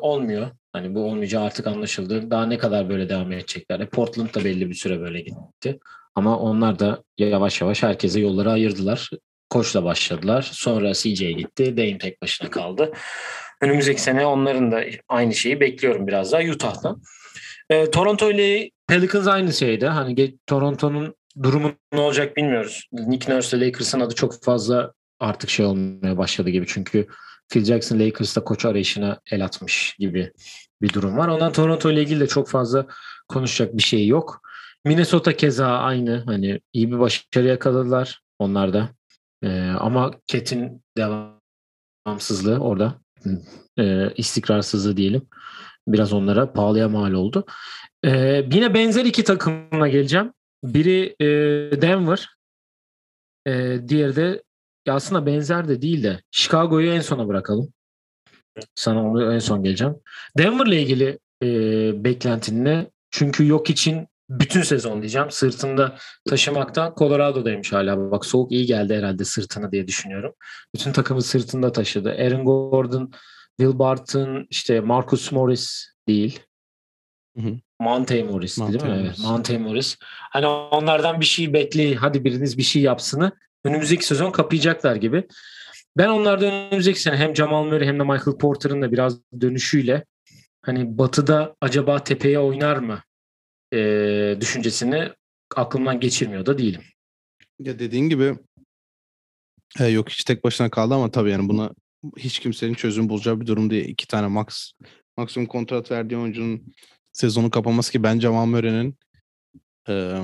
olmuyor. 0.00 0.50
Hani 0.72 0.94
bu 0.94 1.04
olmayacağı 1.04 1.44
artık 1.44 1.66
anlaşıldı. 1.66 2.30
Daha 2.30 2.46
ne 2.46 2.58
kadar 2.58 2.88
böyle 2.88 3.08
devam 3.08 3.32
edecekler. 3.32 3.80
E, 3.80 3.86
Portland 3.86 4.34
da 4.34 4.44
belli 4.44 4.68
bir 4.68 4.74
süre 4.74 5.00
böyle 5.00 5.20
gitti. 5.20 5.78
Ama 6.14 6.38
onlar 6.38 6.78
da 6.78 7.02
yavaş 7.18 7.60
yavaş 7.60 7.82
herkese 7.82 8.20
yolları 8.20 8.50
ayırdılar. 8.50 9.10
Koçla 9.50 9.84
başladılar. 9.84 10.50
Sonra 10.52 10.94
CJ'ye 10.94 11.32
gitti. 11.32 11.76
Dame 11.76 11.98
tek 11.98 12.22
başına 12.22 12.50
kaldı. 12.50 12.92
Önümüzdeki 13.60 14.02
sene 14.02 14.26
onların 14.26 14.72
da 14.72 14.84
aynı 15.08 15.34
şeyi 15.34 15.60
bekliyorum 15.60 16.06
biraz 16.06 16.32
daha 16.32 16.42
Utah'tan. 16.42 17.02
E, 17.70 17.90
Toronto 17.90 18.30
ile 18.30 18.70
Pelicans 18.88 19.26
aynı 19.26 19.52
şeydi. 19.52 19.86
Hani 19.86 20.36
Toronto'nun 20.46 21.14
durumu 21.42 21.72
ne 21.92 22.00
olacak 22.00 22.36
bilmiyoruz. 22.36 22.88
Nick 22.92 23.34
Nurse 23.34 23.56
ile 23.56 23.66
Lakers'ın 23.66 24.00
adı 24.00 24.14
çok 24.14 24.44
fazla 24.44 24.92
artık 25.20 25.50
şey 25.50 25.66
olmaya 25.66 26.18
başladı 26.18 26.50
gibi. 26.50 26.66
Çünkü 26.68 27.06
Phil 27.48 27.64
Jackson 27.64 28.00
Lakers'ta 28.00 28.44
koç 28.44 28.64
arayışına 28.64 29.20
el 29.30 29.44
atmış 29.44 29.96
gibi 29.98 30.32
bir 30.82 30.92
durum 30.92 31.16
var. 31.16 31.28
Ondan 31.28 31.52
Toronto 31.52 31.90
ile 31.90 32.02
ilgili 32.02 32.20
de 32.20 32.26
çok 32.26 32.48
fazla 32.48 32.86
konuşacak 33.28 33.76
bir 33.76 33.82
şey 33.82 34.06
yok. 34.06 34.42
Minnesota 34.84 35.36
keza 35.36 35.66
aynı. 35.66 36.22
Hani 36.26 36.60
iyi 36.72 36.92
bir 36.92 36.98
başarı 36.98 37.46
yakaladılar 37.46 38.22
onlar 38.38 38.72
da. 38.72 38.88
Ee, 39.42 39.70
ama 39.78 40.10
Ket'in 40.26 40.82
devamsızlığı 40.96 42.58
orada 42.58 43.00
e, 43.78 44.14
istikrarsızlığı 44.16 44.96
diyelim. 44.96 45.28
Biraz 45.88 46.12
onlara 46.12 46.52
pahalıya 46.52 46.88
mal 46.88 47.12
oldu. 47.12 47.44
Ee, 48.04 48.46
yine 48.52 48.74
benzer 48.74 49.04
iki 49.04 49.24
takımla 49.24 49.88
geleceğim. 49.88 50.32
Biri 50.64 51.16
e, 51.20 51.26
Denver. 51.82 52.28
E, 53.46 53.80
diğeri 53.88 54.16
de 54.16 54.42
aslında 54.88 55.26
benzer 55.26 55.68
de 55.68 55.82
değil 55.82 56.02
de 56.02 56.22
Chicago'yu 56.30 56.92
en 56.92 57.00
sona 57.00 57.28
bırakalım. 57.28 57.72
Sana 58.74 59.04
onu 59.04 59.34
en 59.34 59.38
son 59.38 59.62
geleceğim. 59.62 59.94
Denver'la 60.38 60.74
ilgili 60.74 61.18
e, 61.42 61.48
beklentin 62.04 62.64
ne? 62.64 62.90
Çünkü 63.10 63.46
yok 63.46 63.70
için 63.70 64.08
bütün 64.30 64.62
sezon 64.62 65.02
diyeceğim. 65.02 65.30
Sırtında 65.30 65.96
taşımaktan 66.28 66.94
Colorado'daymış 66.98 67.72
hala. 67.72 68.10
Bak 68.10 68.26
soğuk 68.26 68.52
iyi 68.52 68.66
geldi 68.66 68.94
herhalde 68.94 69.24
sırtına 69.24 69.72
diye 69.72 69.86
düşünüyorum. 69.86 70.32
Bütün 70.74 70.92
takımı 70.92 71.22
sırtında 71.22 71.72
taşıdı. 71.72 72.10
Aaron 72.10 72.44
Gordon, 72.44 73.12
Will 73.60 73.78
Barton, 73.78 74.46
işte 74.50 74.80
Marcus 74.80 75.32
Morris 75.32 75.86
değil. 76.08 76.40
Hı 77.36 77.42
hı. 77.42 77.56
Monte 77.80 78.22
Morris 78.22 78.58
Monte 78.58 78.80
değil 78.80 78.92
mi? 78.92 79.00
Evet. 79.02 79.18
Monte 79.18 79.58
Morris. 79.58 79.96
Hani 80.30 80.46
onlardan 80.46 81.20
bir 81.20 81.24
şey 81.24 81.52
bekleyin. 81.52 81.96
Hadi 81.96 82.24
biriniz 82.24 82.58
bir 82.58 82.62
şey 82.62 82.82
yapsını 82.82 83.32
önümüzdeki 83.64 84.06
sezon 84.06 84.30
kapayacaklar 84.30 84.96
gibi. 84.96 85.26
Ben 85.96 86.08
onlardan 86.08 86.52
önümüzdeki 86.52 87.00
sene 87.00 87.16
hem 87.16 87.36
Jamal 87.36 87.64
Murray 87.64 87.86
hem 87.86 87.98
de 87.98 88.02
Michael 88.02 88.38
Porter'ın 88.38 88.82
da 88.82 88.92
biraz 88.92 89.18
dönüşüyle 89.40 90.04
hani 90.62 90.98
Batı'da 90.98 91.56
acaba 91.60 92.04
tepeye 92.04 92.38
oynar 92.38 92.76
mı 92.76 92.98
e, 93.72 94.36
düşüncesini 94.40 95.08
aklımdan 95.56 96.00
geçirmiyor 96.00 96.46
da 96.46 96.58
değilim. 96.58 96.82
Ya 97.58 97.78
dediğin 97.78 98.08
gibi 98.08 98.36
E, 99.80 99.86
yok 99.86 100.08
hiç 100.08 100.24
tek 100.24 100.44
başına 100.44 100.70
kaldı 100.70 100.94
ama 100.94 101.10
tabii 101.10 101.30
yani 101.30 101.48
buna 101.48 101.70
hiç 102.18 102.38
kimsenin 102.38 102.74
çözüm 102.74 103.08
bulacağı 103.08 103.40
bir 103.40 103.46
durum 103.46 103.70
değil. 103.70 103.88
İki 103.88 104.06
tane 104.06 104.26
max 104.26 104.72
maksimum 105.16 105.46
kontrat 105.46 105.90
verdiği 105.90 106.16
oyuncunun 106.16 106.74
sezonu 107.12 107.50
kapaması 107.50 107.92
ki 107.92 108.02
bence 108.02 108.28
Van 108.28 108.48
Murray'nin 108.48 108.98
e, 109.88 110.18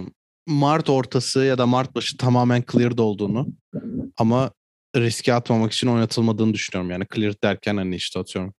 Mart 0.47 0.91
ortası 0.91 1.41
ya 1.41 1.59
da 1.59 1.67
Mart 1.67 1.95
başı 1.95 2.17
tamamen 2.17 2.65
cleared 2.73 2.99
olduğunu 2.99 3.49
ama 4.17 4.51
riske 4.97 5.35
atmamak 5.35 5.73
için 5.73 5.87
oynatılmadığını 5.87 6.55
düşünüyorum. 6.55 6.91
Yani 6.91 7.07
cleared 7.15 7.43
derken 7.43 7.77
hani 7.77 7.97
işte 7.97 8.19
atıyorum. 8.19 8.55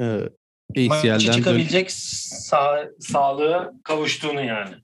E, 0.00 0.28
ACL'den 0.76 1.18
çıkabilecek 1.32 1.90
sağ, 1.90 2.88
sağlığa 3.00 3.72
kavuştuğunu 3.84 4.44
yani. 4.44 4.74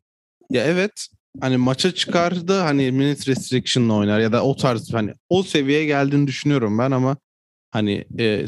Ya 0.50 0.64
evet 0.64 1.08
hani 1.40 1.56
maça 1.56 1.94
çıkardı 1.94 2.60
hani 2.60 2.92
minute 2.92 3.30
restriction'la 3.30 3.94
oynar 3.94 4.20
ya 4.20 4.32
da 4.32 4.44
o 4.44 4.56
tarz 4.56 4.94
hani 4.94 5.12
o 5.28 5.42
seviyeye 5.42 5.84
geldiğini 5.84 6.26
düşünüyorum 6.26 6.78
ben 6.78 6.90
ama 6.90 7.16
hani 7.70 8.04
e, 8.18 8.44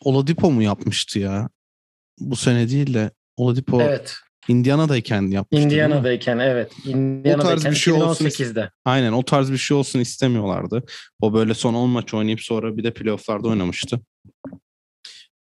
Oladipo 0.00 0.50
mu 0.50 0.62
yapmıştı 0.62 1.18
ya? 1.18 1.48
Bu 2.18 2.36
sene 2.36 2.68
değil 2.70 2.94
de 2.94 3.10
Oladipo 3.36 3.82
evet. 3.82 4.14
Indiana'dayken 4.48 5.22
yapmıştı. 5.22 5.64
Indiana'dayken 5.64 6.38
evet. 6.38 6.72
Indiana'dayken 6.84 7.38
o 7.38 7.42
tarz 7.42 7.64
bir 7.64 7.74
şey 7.74 7.94
2018'de. 7.94 8.60
olsun. 8.60 8.70
Aynen 8.84 9.12
o 9.12 9.24
tarz 9.24 9.52
bir 9.52 9.56
şey 9.56 9.76
olsun 9.76 10.00
istemiyorlardı. 10.00 10.82
O 11.20 11.34
böyle 11.34 11.54
son 11.54 11.74
10 11.74 11.90
maç 11.90 12.14
oynayıp 12.14 12.40
sonra 12.40 12.76
bir 12.76 12.84
de 12.84 12.94
playoff'larda 12.94 13.48
oynamıştı. 13.48 14.00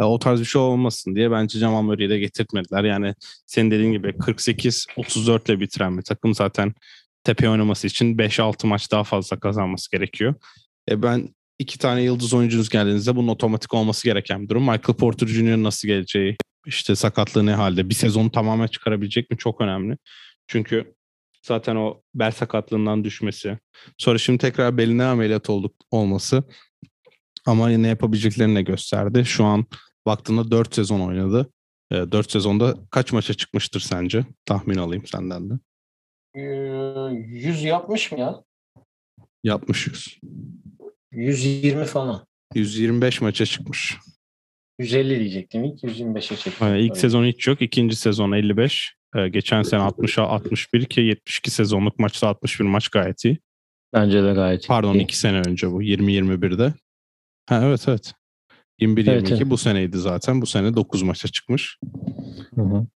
O 0.08 0.20
tarz 0.20 0.40
bir 0.40 0.46
şey 0.46 0.62
olmasın 0.62 1.16
diye 1.16 1.32
bence 1.32 1.60
Jamal 1.60 1.82
Murray'i 1.82 2.10
de 2.10 2.20
getirtmediler. 2.20 2.84
Yani 2.84 3.16
senin 3.46 3.72
dediğin 3.72 3.92
gibi 3.92 4.08
48-34 4.08 5.52
ile 5.52 5.60
bitiren 5.60 5.98
bir 5.98 6.04
takım 6.04 6.34
zaten 6.34 6.74
tepe 7.24 7.50
oynaması 7.50 7.88
için 7.88 8.18
5-6 8.18 8.68
maç 8.68 8.92
daha 8.92 9.04
fazla 9.04 9.40
kazanması 9.40 9.92
gerekiyor. 9.92 10.36
E 10.90 11.04
ben 11.04 11.30
iki 11.60 11.80
tane 11.80 12.02
yıldız 12.02 12.34
oyuncunuz 12.34 12.70
geldiğinizde 12.70 13.16
bunun 13.16 13.28
otomatik 13.28 13.74
olması 13.74 14.04
gereken 14.04 14.44
bir 14.44 14.50
durum. 14.50 14.62
Michael 14.62 14.98
Porter 14.98 15.28
Jr. 15.28 15.64
nasıl 15.64 15.88
geleceği, 15.88 16.38
işte 16.66 16.96
sakatlığı 16.96 17.46
ne 17.46 17.54
halde, 17.54 17.90
bir 17.90 17.96
sezonu 17.96 18.32
tamamen 18.32 18.68
çıkarabilecek 18.68 19.32
mi 19.32 19.38
çok 19.38 19.62
önemli. 19.62 19.98
Çünkü 20.48 20.94
zaten 21.42 21.76
o 21.76 22.02
bel 22.16 22.32
sakatlığından 22.32 23.04
düşmesi, 23.04 23.58
sonra 23.98 24.18
şimdi 24.18 24.40
tekrar 24.40 24.78
beline 24.78 25.04
ameliyat 25.04 25.50
olduk 25.50 25.76
olması 25.92 26.44
ama 27.46 27.70
ne 27.70 27.88
yapabileceklerini 27.88 28.56
de 28.56 28.62
gösterdi. 28.62 29.26
Şu 29.26 29.46
an 29.46 29.66
baktığında 30.06 30.52
4 30.52 30.76
sezon 30.76 31.00
oynadı. 31.00 31.50
4 31.92 32.28
ee, 32.28 32.32
sezonda 32.32 32.76
kaç 32.92 33.14
maça 33.14 33.34
çıkmıştır 33.34 33.80
sence? 33.80 34.26
Tahmin 34.46 34.76
alayım 34.76 35.08
senden 35.08 35.50
de. 35.50 35.54
100 36.36 37.64
yapmış 37.64 38.12
mı 38.12 38.20
ya? 38.20 38.44
Yapmış 39.44 39.88
100. 39.88 40.20
120 41.12 41.86
falan. 41.86 42.26
125 42.56 43.22
maça 43.22 43.46
çıkmış. 43.46 43.98
150 44.80 45.20
diyecektim 45.20 45.64
ilk 45.64 45.84
125'e 45.84 46.38
çekti. 46.38 46.64
Yani 46.64 46.82
ilk 46.82 46.98
sezon 46.98 47.26
hiç 47.26 47.48
yok. 47.48 47.62
ikinci 47.62 47.96
sezon 47.96 48.32
55. 48.32 48.96
Ee, 49.16 49.30
geçen 49.30 49.62
sene 49.64 49.82
60'a 49.82 50.24
61 50.24 50.86
ki 50.86 51.02
72 51.02 51.52
sezonluk 51.52 52.00
maçta 52.00 52.28
61 52.28 52.66
maç 52.66 52.90
gayet 52.90 53.26
iyi. 53.26 53.40
Bence 53.94 54.24
de 54.24 54.34
gayet 54.34 54.64
iyi. 54.64 54.68
Pardon 54.68 54.96
2 54.96 55.18
sene 55.18 55.40
önce 55.40 55.72
bu 55.72 55.84
20-21'de. 55.84 56.74
Ha 57.50 57.62
evet 57.66 57.86
evet. 57.88 58.14
21-22 58.82 59.10
evet, 59.10 59.32
evet. 59.32 59.50
bu 59.50 59.58
seneydi 59.58 59.98
zaten. 59.98 60.42
Bu 60.42 60.46
sene 60.46 60.76
9 60.76 61.02
maça 61.02 61.28
çıkmış. 61.28 61.78
Hı 62.56 62.62
hı. 62.62 62.88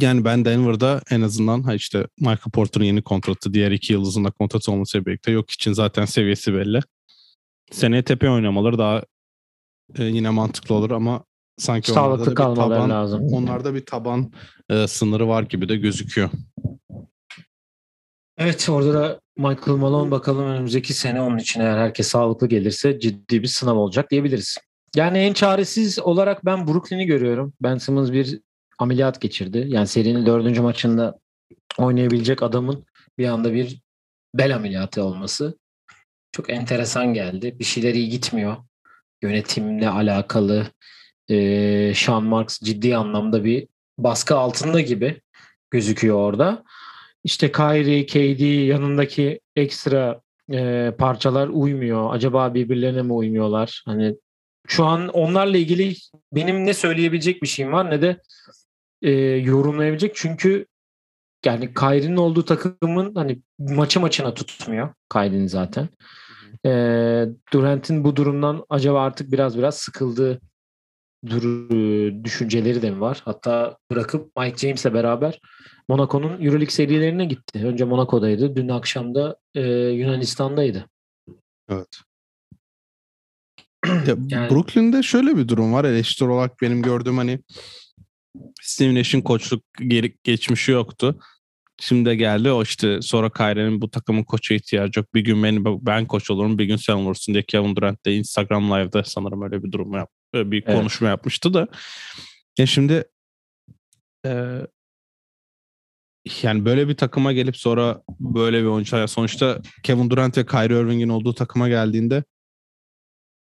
Yani 0.00 0.24
ben 0.24 0.44
Denver'da 0.44 1.00
en 1.10 1.20
azından 1.20 1.62
ha 1.62 1.74
işte 1.74 2.06
Michael 2.18 2.50
Porter'ın 2.52 2.84
yeni 2.84 3.02
kontratı, 3.02 3.54
diğer 3.54 3.70
iki 3.70 3.92
yıldızın 3.92 4.24
da 4.24 4.30
kontratı 4.30 4.72
olması 4.72 5.06
birlikte 5.06 5.30
yok 5.30 5.50
için 5.50 5.72
zaten 5.72 6.04
seviyesi 6.04 6.54
belli. 6.54 6.80
Seneye 7.70 8.02
tepe 8.02 8.30
oynamaları 8.30 8.78
daha 8.78 9.02
e, 9.98 10.04
yine 10.04 10.30
mantıklı 10.30 10.74
olur 10.74 10.90
ama 10.90 11.24
sanki 11.58 11.90
Sağlıklı 11.90 12.44
onlarda 12.44 12.70
bir 12.70 12.74
taban, 12.74 12.90
lazım. 12.90 13.20
Onlarda 13.22 13.74
bir 13.74 13.86
taban 13.86 14.32
e, 14.70 14.86
sınırı 14.86 15.28
var 15.28 15.42
gibi 15.42 15.68
de 15.68 15.76
gözüküyor. 15.76 16.30
Evet 18.38 18.68
orada 18.68 18.94
da 18.94 19.20
Michael 19.36 19.78
Malone 19.78 20.10
bakalım 20.10 20.46
önümüzdeki 20.46 20.94
sene 20.94 21.20
onun 21.20 21.38
için 21.38 21.60
eğer 21.60 21.78
herkes 21.78 22.08
sağlıklı 22.08 22.48
gelirse 22.48 23.00
ciddi 23.00 23.42
bir 23.42 23.48
sınav 23.48 23.76
olacak 23.76 24.10
diyebiliriz. 24.10 24.58
Yani 24.96 25.18
en 25.18 25.32
çaresiz 25.32 25.98
olarak 25.98 26.44
ben 26.44 26.66
Brooklyn'i 26.66 27.06
görüyorum. 27.06 27.52
Ben 27.62 27.78
Simmons 27.78 28.12
bir 28.12 28.40
ameliyat 28.78 29.20
geçirdi. 29.20 29.64
Yani 29.68 29.86
serinin 29.86 30.26
dördüncü 30.26 30.62
maçında 30.62 31.18
oynayabilecek 31.78 32.42
adamın 32.42 32.84
bir 33.18 33.26
anda 33.26 33.52
bir 33.52 33.82
bel 34.34 34.56
ameliyatı 34.56 35.02
olması 35.04 35.58
çok 36.32 36.50
enteresan 36.50 37.14
geldi. 37.14 37.58
Bir 37.58 37.64
şeyler 37.64 37.94
iyi 37.94 38.08
gitmiyor. 38.08 38.56
Yönetimle 39.22 39.88
alakalı 39.88 40.66
e, 41.30 41.92
Sean 41.94 42.24
Marks 42.24 42.60
ciddi 42.60 42.96
anlamda 42.96 43.44
bir 43.44 43.68
baskı 43.98 44.36
altında 44.36 44.80
gibi 44.80 45.20
gözüküyor 45.70 46.16
orada. 46.16 46.64
İşte 47.24 47.52
Kyrie, 47.52 48.06
KD 48.06 48.68
yanındaki 48.68 49.40
ekstra 49.56 50.20
e, 50.52 50.92
parçalar 50.98 51.48
uymuyor. 51.48 52.14
Acaba 52.14 52.54
birbirlerine 52.54 53.02
mi 53.02 53.12
uymuyorlar? 53.12 53.82
Hani 53.86 54.16
şu 54.66 54.84
an 54.84 55.08
onlarla 55.08 55.56
ilgili 55.56 55.94
benim 56.32 56.66
ne 56.66 56.74
söyleyebilecek 56.74 57.42
bir 57.42 57.48
şeyim 57.48 57.72
var 57.72 57.90
ne 57.90 58.02
de 58.02 58.22
e, 59.02 59.10
yorumlayabilecek. 59.20 60.12
Çünkü 60.14 60.66
yani 61.44 61.74
Kyrie'nin 61.74 62.16
olduğu 62.16 62.44
takımın 62.44 63.14
hani 63.14 63.42
maçı 63.58 64.00
maçına 64.00 64.34
tutmuyor 64.34 64.94
Kyrie'nin 65.12 65.46
zaten. 65.46 65.88
E, 66.66 66.70
Durant'in 67.52 68.04
bu 68.04 68.16
durumdan 68.16 68.64
acaba 68.68 69.02
artık 69.02 69.32
biraz 69.32 69.58
biraz 69.58 69.78
sıkıldığı 69.78 70.40
dur 71.26 71.70
düşünceleri 72.24 72.82
de 72.82 72.90
mi 72.90 73.00
var? 73.00 73.22
Hatta 73.24 73.76
bırakıp 73.90 74.36
Mike 74.36 74.56
James'le 74.56 74.94
beraber 74.94 75.40
Monaco'nun 75.88 76.42
Euroleague 76.42 76.70
serilerine 76.70 77.24
gitti. 77.24 77.66
Önce 77.66 77.84
Monaco'daydı. 77.84 78.56
Dün 78.56 78.68
akşam 78.68 79.14
da 79.14 79.36
e, 79.54 79.60
Yunanistan'daydı. 79.70 80.86
Evet. 81.68 82.00
Ya, 83.86 84.16
yani, 84.28 84.50
Brooklyn'de 84.50 85.02
şöyle 85.02 85.36
bir 85.36 85.48
durum 85.48 85.72
var. 85.72 85.84
Eleştiri 85.84 86.28
olarak 86.28 86.60
benim 86.62 86.82
gördüğüm 86.82 87.16
hani 87.18 87.40
Steve 88.62 88.94
Nash'in 88.94 89.20
koçluk 89.20 89.64
geri, 89.86 90.16
geçmişi 90.24 90.72
yoktu. 90.72 91.18
Şimdi 91.80 92.16
geldi 92.16 92.50
o 92.50 92.62
işte 92.62 93.02
sonra 93.02 93.30
Kyrie'nin 93.30 93.80
bu 93.80 93.90
takımın 93.90 94.24
koça 94.24 94.54
ihtiyacı 94.54 95.00
yok. 95.00 95.14
Bir 95.14 95.20
gün 95.20 95.42
beni 95.42 95.64
ben 95.64 96.06
koç 96.06 96.30
olurum 96.30 96.58
bir 96.58 96.64
gün 96.64 96.76
sen 96.76 96.94
olursun 96.94 97.34
diye 97.34 97.42
Kevin 97.42 97.76
Durant 97.76 98.06
de 98.06 98.14
Instagram 98.14 98.70
Live'da 98.70 99.04
sanırım 99.04 99.42
öyle 99.42 99.62
bir 99.62 99.72
durum 99.72 99.92
yap 99.94 100.10
bir 100.34 100.64
evet. 100.66 100.78
konuşma 100.78 101.08
yapmıştı 101.08 101.54
da. 101.54 101.68
Ya 102.58 102.66
şimdi 102.66 103.04
e, 104.26 104.60
yani 106.42 106.64
böyle 106.64 106.88
bir 106.88 106.96
takıma 106.96 107.32
gelip 107.32 107.56
sonra 107.56 108.02
böyle 108.20 108.60
bir 108.60 108.66
oyuncu 108.66 109.08
sonuçta 109.08 109.62
Kevin 109.82 110.10
Durant 110.10 110.38
ve 110.38 110.46
Kyrie 110.46 110.80
Irving'in 110.80 111.08
olduğu 111.08 111.34
takıma 111.34 111.68
geldiğinde 111.68 112.24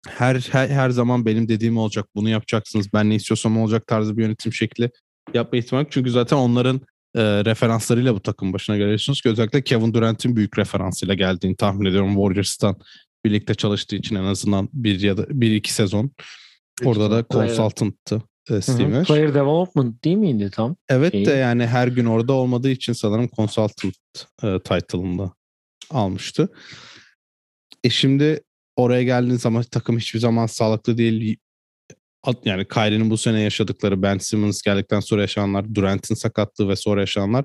her, 0.08 0.48
her 0.52 0.68
her 0.68 0.90
zaman 0.90 1.26
benim 1.26 1.48
dediğim 1.48 1.76
olacak. 1.76 2.06
Bunu 2.14 2.28
yapacaksınız. 2.28 2.92
Ben 2.92 3.10
ne 3.10 3.14
istiyorsam 3.14 3.58
olacak 3.58 3.86
tarzı 3.86 4.16
bir 4.16 4.22
yönetim 4.22 4.52
şekli 4.52 4.90
yapma 5.34 5.58
ihtimali. 5.58 5.86
Çünkü 5.90 6.10
zaten 6.10 6.36
onların 6.36 6.80
e, 7.14 7.22
referanslarıyla 7.44 8.14
bu 8.14 8.20
takım 8.20 8.52
başına 8.52 8.76
geliyorsunuz 8.76 9.20
ki 9.20 9.28
özellikle 9.28 9.62
Kevin 9.62 9.94
Durant'in 9.94 10.36
büyük 10.36 10.58
referansıyla 10.58 11.14
geldiğini 11.14 11.56
tahmin 11.56 11.86
ediyorum 11.86 12.14
Warriors'tan 12.14 12.76
birlikte 13.24 13.54
çalıştığı 13.54 13.96
için 13.96 14.16
en 14.16 14.24
azından 14.24 14.68
bir 14.72 15.00
ya 15.00 15.16
da 15.16 15.26
bir 15.28 15.52
iki 15.52 15.72
sezon. 15.72 16.10
Orada 16.84 17.10
da 17.10 17.24
consultant'tı 17.30 18.22
e, 18.50 18.60
Steve 18.60 18.90
Nash. 18.90 19.08
Player 19.08 19.34
development 19.34 20.04
değil 20.04 20.16
miydi 20.16 20.50
tam? 20.52 20.76
Evet 20.88 21.12
şey. 21.12 21.26
de 21.26 21.30
yani 21.30 21.66
her 21.66 21.88
gün 21.88 22.04
orada 22.04 22.32
olmadığı 22.32 22.70
için 22.70 22.92
sanırım 22.92 23.28
consultant 23.36 23.94
e, 24.42 24.58
title'ında 24.58 25.32
almıştı. 25.90 26.48
E 27.84 27.90
şimdi 27.90 28.40
oraya 28.76 29.02
geldiğin 29.02 29.36
zaman 29.36 29.62
takım 29.62 29.98
hiçbir 29.98 30.20
zaman 30.20 30.46
sağlıklı 30.46 30.98
değil. 30.98 31.36
Yani 32.44 32.68
Kyrie'nin 32.68 33.10
bu 33.10 33.16
sene 33.16 33.40
yaşadıkları, 33.40 34.02
Ben 34.02 34.18
Simmons 34.18 34.62
geldikten 34.62 35.00
sonra 35.00 35.20
yaşananlar, 35.20 35.74
Durant'in 35.74 36.14
sakatlığı 36.14 36.68
ve 36.68 36.76
sonra 36.76 37.00
yaşananlar. 37.00 37.44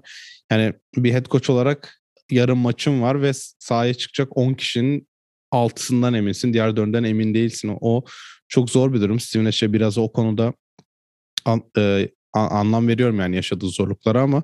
Yani 0.51 0.73
bir 0.95 1.13
head 1.13 1.25
coach 1.25 1.49
olarak 1.49 2.01
yarım 2.31 2.57
maçın 2.57 3.01
var 3.01 3.21
ve 3.21 3.31
sahaya 3.59 3.93
çıkacak 3.93 4.37
10 4.37 4.53
kişinin 4.53 5.07
altısından 5.51 6.13
eminsin. 6.13 6.53
Diğer 6.53 6.75
dördünden 6.75 7.03
emin 7.03 7.33
değilsin. 7.33 7.77
O 7.81 8.05
çok 8.47 8.69
zor 8.69 8.93
bir 8.93 9.01
durum. 9.01 9.19
Steve 9.19 9.43
Nash'e 9.43 9.73
biraz 9.73 9.97
o 9.97 10.11
konuda 10.11 10.53
an, 11.45 11.63
e, 11.77 12.09
anlam 12.33 12.87
veriyorum 12.87 13.19
yani 13.19 13.35
yaşadığı 13.35 13.69
zorluklara 13.69 14.21
ama 14.21 14.43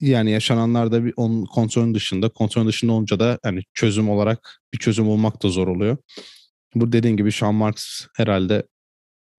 yani 0.00 0.30
yaşananlarda 0.30 1.04
bir 1.04 1.14
onun 1.16 1.44
kontrolün 1.44 1.94
dışında, 1.94 2.28
kontrolün 2.28 2.68
dışında 2.68 2.92
olunca 2.92 3.20
da 3.20 3.38
yani 3.44 3.62
çözüm 3.74 4.10
olarak 4.10 4.60
bir 4.72 4.78
çözüm 4.78 5.08
olmak 5.08 5.42
da 5.42 5.48
zor 5.48 5.68
oluyor. 5.68 5.96
Bu 6.74 6.92
dediğin 6.92 7.16
gibi 7.16 7.32
Sean 7.32 7.54
Marks 7.54 8.06
herhalde 8.16 8.66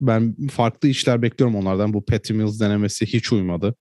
ben 0.01 0.35
farklı 0.51 0.89
işler 0.89 1.21
bekliyorum 1.21 1.55
onlardan. 1.55 1.93
Bu 1.93 2.05
Patty 2.05 2.33
Mills 2.33 2.59
denemesi 2.59 3.05
hiç 3.05 3.33
uymadı. 3.33 3.75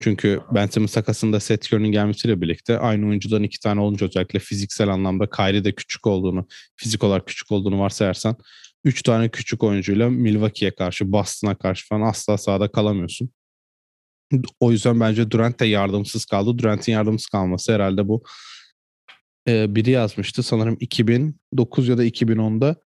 Çünkü 0.00 0.40
Ben 0.54 0.66
Simmons 0.66 0.92
takasında 0.92 1.40
Seth 1.40 1.72
Curry'nin 1.72 1.92
gelmesiyle 1.92 2.40
birlikte 2.40 2.78
aynı 2.78 3.06
oyuncudan 3.08 3.42
iki 3.42 3.60
tane 3.60 3.80
olunca 3.80 4.06
özellikle 4.06 4.38
fiziksel 4.38 4.88
anlamda 4.88 5.30
Kyrie 5.30 5.64
de 5.64 5.72
küçük 5.74 6.06
olduğunu, 6.06 6.46
fizik 6.76 7.04
olarak 7.04 7.26
küçük 7.26 7.52
olduğunu 7.52 7.80
varsayarsan 7.80 8.36
üç 8.84 9.02
tane 9.02 9.28
küçük 9.28 9.62
oyuncuyla 9.62 10.10
Milwaukee'ye 10.10 10.74
karşı, 10.74 11.12
Boston'a 11.12 11.54
karşı 11.54 11.88
falan 11.88 12.08
asla 12.08 12.38
sahada 12.38 12.72
kalamıyorsun. 12.72 13.30
O 14.60 14.72
yüzden 14.72 15.00
bence 15.00 15.30
Durant 15.30 15.60
de 15.60 15.66
yardımsız 15.66 16.24
kaldı. 16.24 16.58
Durant'in 16.58 16.92
yardımsız 16.92 17.26
kalması 17.26 17.72
herhalde 17.72 18.08
bu 18.08 18.22
e, 19.48 19.74
biri 19.74 19.90
yazmıştı. 19.90 20.42
Sanırım 20.42 20.76
2009 20.80 21.88
ya 21.88 21.98
da 21.98 22.04
2010'da 22.04 22.76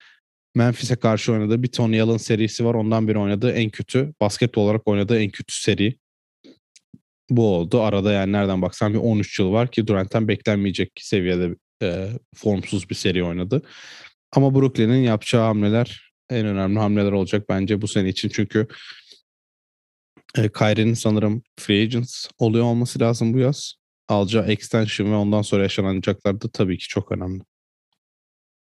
Memphis'e 0.54 0.96
karşı 0.96 1.32
oynadığı 1.32 1.62
bir 1.62 1.68
Tony 1.68 2.00
Allen 2.00 2.16
serisi 2.16 2.64
var. 2.64 2.74
Ondan 2.74 3.08
beri 3.08 3.18
oynadığı 3.18 3.52
en 3.52 3.70
kötü, 3.70 4.14
basket 4.20 4.58
olarak 4.58 4.88
oynadığı 4.88 5.20
en 5.20 5.30
kötü 5.30 5.54
seri 5.54 5.98
bu 7.30 7.54
oldu. 7.54 7.82
Arada 7.82 8.12
yani 8.12 8.32
nereden 8.32 8.62
baksan 8.62 8.92
bir 8.94 8.98
13 8.98 9.38
yıl 9.38 9.52
var 9.52 9.70
ki 9.70 9.86
Durant'ten 9.86 10.28
beklenmeyecek 10.28 10.92
seviyede 11.00 11.56
e, 11.82 12.08
formsuz 12.34 12.90
bir 12.90 12.94
seri 12.94 13.24
oynadı. 13.24 13.62
Ama 14.32 14.54
Brooklyn'in 14.54 15.02
yapacağı 15.02 15.42
hamleler 15.42 16.12
en 16.30 16.46
önemli 16.46 16.78
hamleler 16.78 17.12
olacak 17.12 17.44
bence 17.48 17.82
bu 17.82 17.88
sene 17.88 18.08
için. 18.08 18.28
Çünkü 18.28 18.66
e, 20.36 20.48
Kyrie'nin 20.48 20.94
sanırım 20.94 21.42
free 21.56 21.82
agents 21.82 22.28
oluyor 22.38 22.64
olması 22.64 23.00
lazım 23.00 23.34
bu 23.34 23.38
yaz. 23.38 23.74
Alacağı 24.08 24.46
extension 24.46 25.12
ve 25.12 25.16
ondan 25.16 25.42
sonra 25.42 25.62
yaşanacaklar 25.62 26.40
da 26.40 26.48
tabii 26.48 26.78
ki 26.78 26.88
çok 26.88 27.12
önemli. 27.12 27.42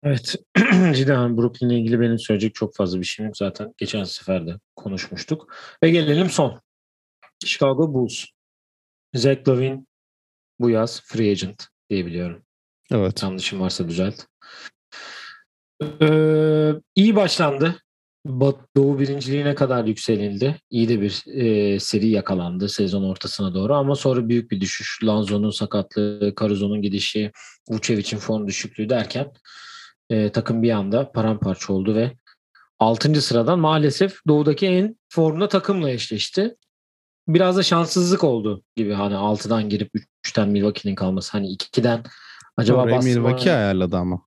Evet. 0.03 0.35
Cidden 0.95 1.37
Brooklyn'le 1.37 1.69
ilgili 1.69 1.99
benim 1.99 2.19
söyleyecek 2.19 2.55
çok 2.55 2.75
fazla 2.75 2.99
bir 2.99 3.05
şeyim 3.05 3.27
yok. 3.27 3.37
Zaten 3.37 3.73
geçen 3.77 4.03
sefer 4.03 4.47
de 4.47 4.55
konuşmuştuk. 4.75 5.55
Ve 5.83 5.89
gelelim 5.89 6.29
son. 6.29 6.61
Chicago 7.45 7.93
Bulls. 7.93 8.25
Zach 9.13 9.47
Lavin 9.47 9.87
bu 10.59 10.69
yaz 10.69 11.01
free 11.05 11.31
agent 11.31 11.67
diyebiliyorum. 11.89 12.45
Evet. 12.91 13.23
Yanlışım 13.23 13.59
varsa 13.59 13.89
düzelt. 13.89 14.25
Ee, 16.01 16.73
iyi 16.95 17.15
başlandı. 17.15 17.81
Doğu 18.75 18.99
birinciliğine 18.99 19.55
kadar 19.55 19.85
yükselildi. 19.85 20.61
İyi 20.69 20.89
de 20.89 21.01
bir 21.01 21.23
e, 21.27 21.79
seri 21.79 22.07
yakalandı 22.07 22.69
sezon 22.69 23.03
ortasına 23.03 23.53
doğru 23.53 23.73
ama 23.73 23.95
sonra 23.95 24.29
büyük 24.29 24.51
bir 24.51 24.61
düşüş. 24.61 24.99
Lanzo'nun 25.03 25.49
sakatlığı, 25.49 26.33
Caruso'nun 26.41 26.81
gidişi, 26.81 27.31
Vucevic'in 27.69 28.17
form 28.17 28.47
düşüklüğü 28.47 28.89
derken 28.89 29.31
e, 30.09 30.31
takım 30.31 30.63
bir 30.63 30.71
anda 30.71 31.11
paramparça 31.11 31.73
oldu 31.73 31.95
ve 31.95 32.11
6. 32.79 33.21
sıradan 33.21 33.59
maalesef 33.59 34.19
doğudaki 34.27 34.67
en 34.67 34.95
formda 35.09 35.47
takımla 35.47 35.89
eşleşti. 35.89 36.55
Biraz 37.27 37.57
da 37.57 37.63
şanssızlık 37.63 38.23
oldu 38.23 38.63
gibi 38.75 38.93
hani 38.93 39.13
6'dan 39.13 39.69
girip 39.69 39.91
3'ten 40.25 40.49
Milwaukee'nin 40.49 40.95
kalması. 40.95 41.31
Hani 41.31 41.47
2'den 41.47 42.03
acaba 42.57 42.83
Orayı 42.83 43.01
Milwaukee 43.01 43.51
ayarladı 43.51 43.97
ama. 43.97 44.25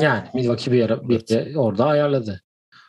Yani 0.00 0.28
Milwaukee 0.34 0.72
bir, 0.72 0.84
ara, 0.84 1.08
bir 1.08 1.24
evet. 1.30 1.56
orada 1.56 1.86
ayarladı. 1.86 2.42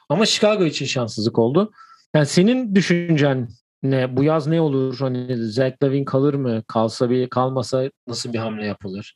Ama 0.10 0.26
Chicago 0.26 0.66
için 0.66 0.86
şanssızlık 0.86 1.40
oldu. 1.40 1.72
Yani 2.16 2.26
senin 2.26 2.76
düşüncen 2.76 3.50
ne? 3.84 4.18
Bu 4.18 4.24
yaz 4.24 4.48
ne 4.48 4.62
olur? 4.62 5.00
Hani 5.00 5.38
Zach 5.38 5.74
Lavin 5.84 6.06
kalır 6.06 6.34
mı? 6.34 6.64
Kalsa 6.68 7.10
bir 7.10 7.30
kalmasa 7.30 7.92
nasıl 8.08 8.34
bir 8.34 8.38
hamle 8.38 8.66
yapılır? 8.66 9.16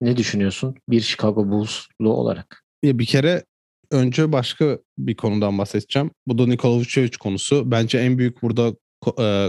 Ne 0.00 0.16
düşünüyorsun 0.16 0.74
bir 0.88 1.00
Chicago 1.00 1.48
Bulls'lu 1.50 2.12
olarak? 2.12 2.64
Ya 2.82 2.98
bir 2.98 3.06
kere 3.06 3.44
önce 3.90 4.32
başka 4.32 4.78
bir 4.98 5.16
konudan 5.16 5.58
bahsedeceğim. 5.58 6.10
Bu 6.26 6.38
da 6.38 6.46
Nikola 6.46 6.76
Vucevic 6.76 7.18
konusu. 7.20 7.70
Bence 7.70 7.98
en 7.98 8.18
büyük 8.18 8.42
burada 8.42 8.72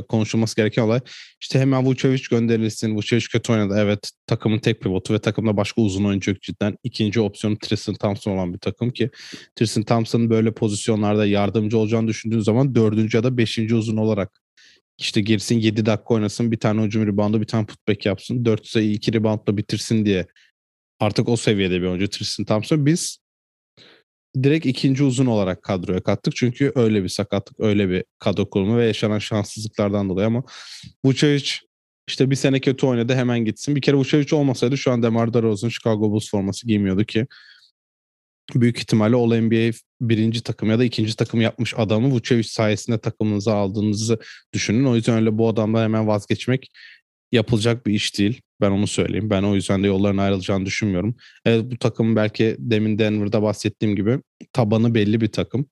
konuşulması 0.10 0.56
gereken 0.56 0.82
olay 0.82 1.00
işte 1.42 1.60
hemen 1.60 1.86
Vucevic 1.86 2.24
gönderilsin. 2.32 2.96
Vucevic 2.96 3.26
kötü 3.32 3.52
oynadı. 3.52 3.76
Evet 3.78 4.12
takımın 4.28 4.60
tek 4.60 4.82
pivotu 4.82 5.14
ve 5.14 5.20
takımda 5.20 5.58
başka 5.58 5.82
uzun 5.82 6.04
oyuncu 6.04 6.32
yok 6.32 6.42
cidden. 6.42 6.78
İkinci 6.84 7.22
opsiyonu 7.22 7.58
Tristan 7.58 7.96
Thompson 7.96 8.32
olan 8.32 8.54
bir 8.54 8.60
takım 8.60 8.90
ki 8.90 9.10
Tristan 9.56 9.84
Thompson'ın 9.84 10.30
böyle 10.30 10.52
pozisyonlarda 10.52 11.26
yardımcı 11.26 11.78
olacağını 11.78 12.08
düşündüğün 12.08 12.40
zaman 12.40 12.76
dördüncü 12.76 13.18
ya 13.18 13.24
da 13.24 13.38
beşinci 13.38 13.76
uzun 13.76 13.98
olarak 13.98 14.42
işte 14.98 15.22
girsin 15.22 15.60
7 15.60 15.86
dakika 15.86 16.14
oynasın 16.14 16.52
bir 16.52 16.58
tane 16.58 16.82
hücum 16.82 17.08
reboundu 17.08 17.42
bir 17.42 17.48
tane 17.48 17.66
putback 17.66 18.06
yapsın. 18.06 18.46
4 18.46 18.68
sayı 18.68 18.92
2 18.92 19.14
reboundla 19.14 19.58
bitirsin 19.58 20.06
diye 20.06 20.26
artık 21.00 21.30
o 21.30 21.38
seviyede 21.38 21.82
bir 21.82 21.88
oyuncu 21.88 22.10
Tristan 22.10 22.46
Thompson. 22.46 22.86
Biz 22.86 23.21
direkt 24.44 24.66
ikinci 24.66 25.04
uzun 25.04 25.26
olarak 25.26 25.64
kadroya 25.64 26.04
kattık. 26.04 26.36
Çünkü 26.36 26.72
öyle 26.76 27.04
bir 27.04 27.10
sakatlık, 27.10 27.60
öyle 27.60 27.90
bir 27.90 28.04
kadro 28.20 28.50
kurumu 28.50 28.78
ve 28.78 28.86
yaşanan 28.86 29.20
şanssızlıklardan 29.20 30.10
dolayı 30.10 30.28
ama 30.28 30.44
Vucevic 31.06 31.52
işte 32.08 32.30
bir 32.30 32.36
sene 32.36 32.60
kötü 32.60 32.86
oynadı 32.86 33.16
hemen 33.16 33.46
gitsin. 33.46 33.76
Bir 33.76 33.82
kere 33.82 33.96
Vucevic 33.96 34.36
olmasaydı 34.36 34.78
şu 34.78 34.92
an 34.92 35.04
Demar 35.04 35.34
DeRozan 35.34 35.70
Chicago 35.70 36.12
Bulls 36.12 36.30
forması 36.32 36.68
giymiyordu 36.68 37.04
ki 37.04 37.28
büyük 38.56 38.78
ihtimalle 38.78 39.16
All 39.16 39.42
NBA 39.42 39.78
birinci 40.02 40.44
takım 40.44 40.70
ya 40.70 40.80
da 40.80 40.84
ikinci 40.84 41.16
takım 41.16 41.42
yapmış 41.42 41.74
adamı 41.78 42.12
Vucevic 42.12 42.44
sayesinde 42.44 42.98
takımınıza 42.98 43.54
aldığınızı 43.54 44.20
düşünün. 44.54 44.86
O 44.86 44.96
yüzden 44.96 45.16
öyle 45.16 45.38
bu 45.38 45.48
adamdan 45.50 45.84
hemen 45.84 46.08
vazgeçmek 46.08 46.72
yapılacak 47.32 47.88
bir 47.88 47.94
iş 47.94 48.18
değil. 48.20 48.42
Ben 48.62 48.72
onu 48.72 48.88
söyleyeyim. 48.88 49.30
Ben 49.30 49.44
o 49.44 49.56
yüzden 49.56 49.84
de 49.84 49.88
yolların 49.88 50.18
ayrılacağını 50.18 50.66
düşünmüyorum. 50.66 51.16
Evet 51.46 51.72
bu 51.72 51.78
takım 51.78 52.16
belki 52.16 52.56
demin 52.60 53.00
Denver'da 53.00 53.42
bahsettiğim 53.42 53.96
gibi 53.96 54.20
tabanı 54.54 54.96
belli 54.96 55.22
bir 55.22 55.28
takım. 55.28 55.70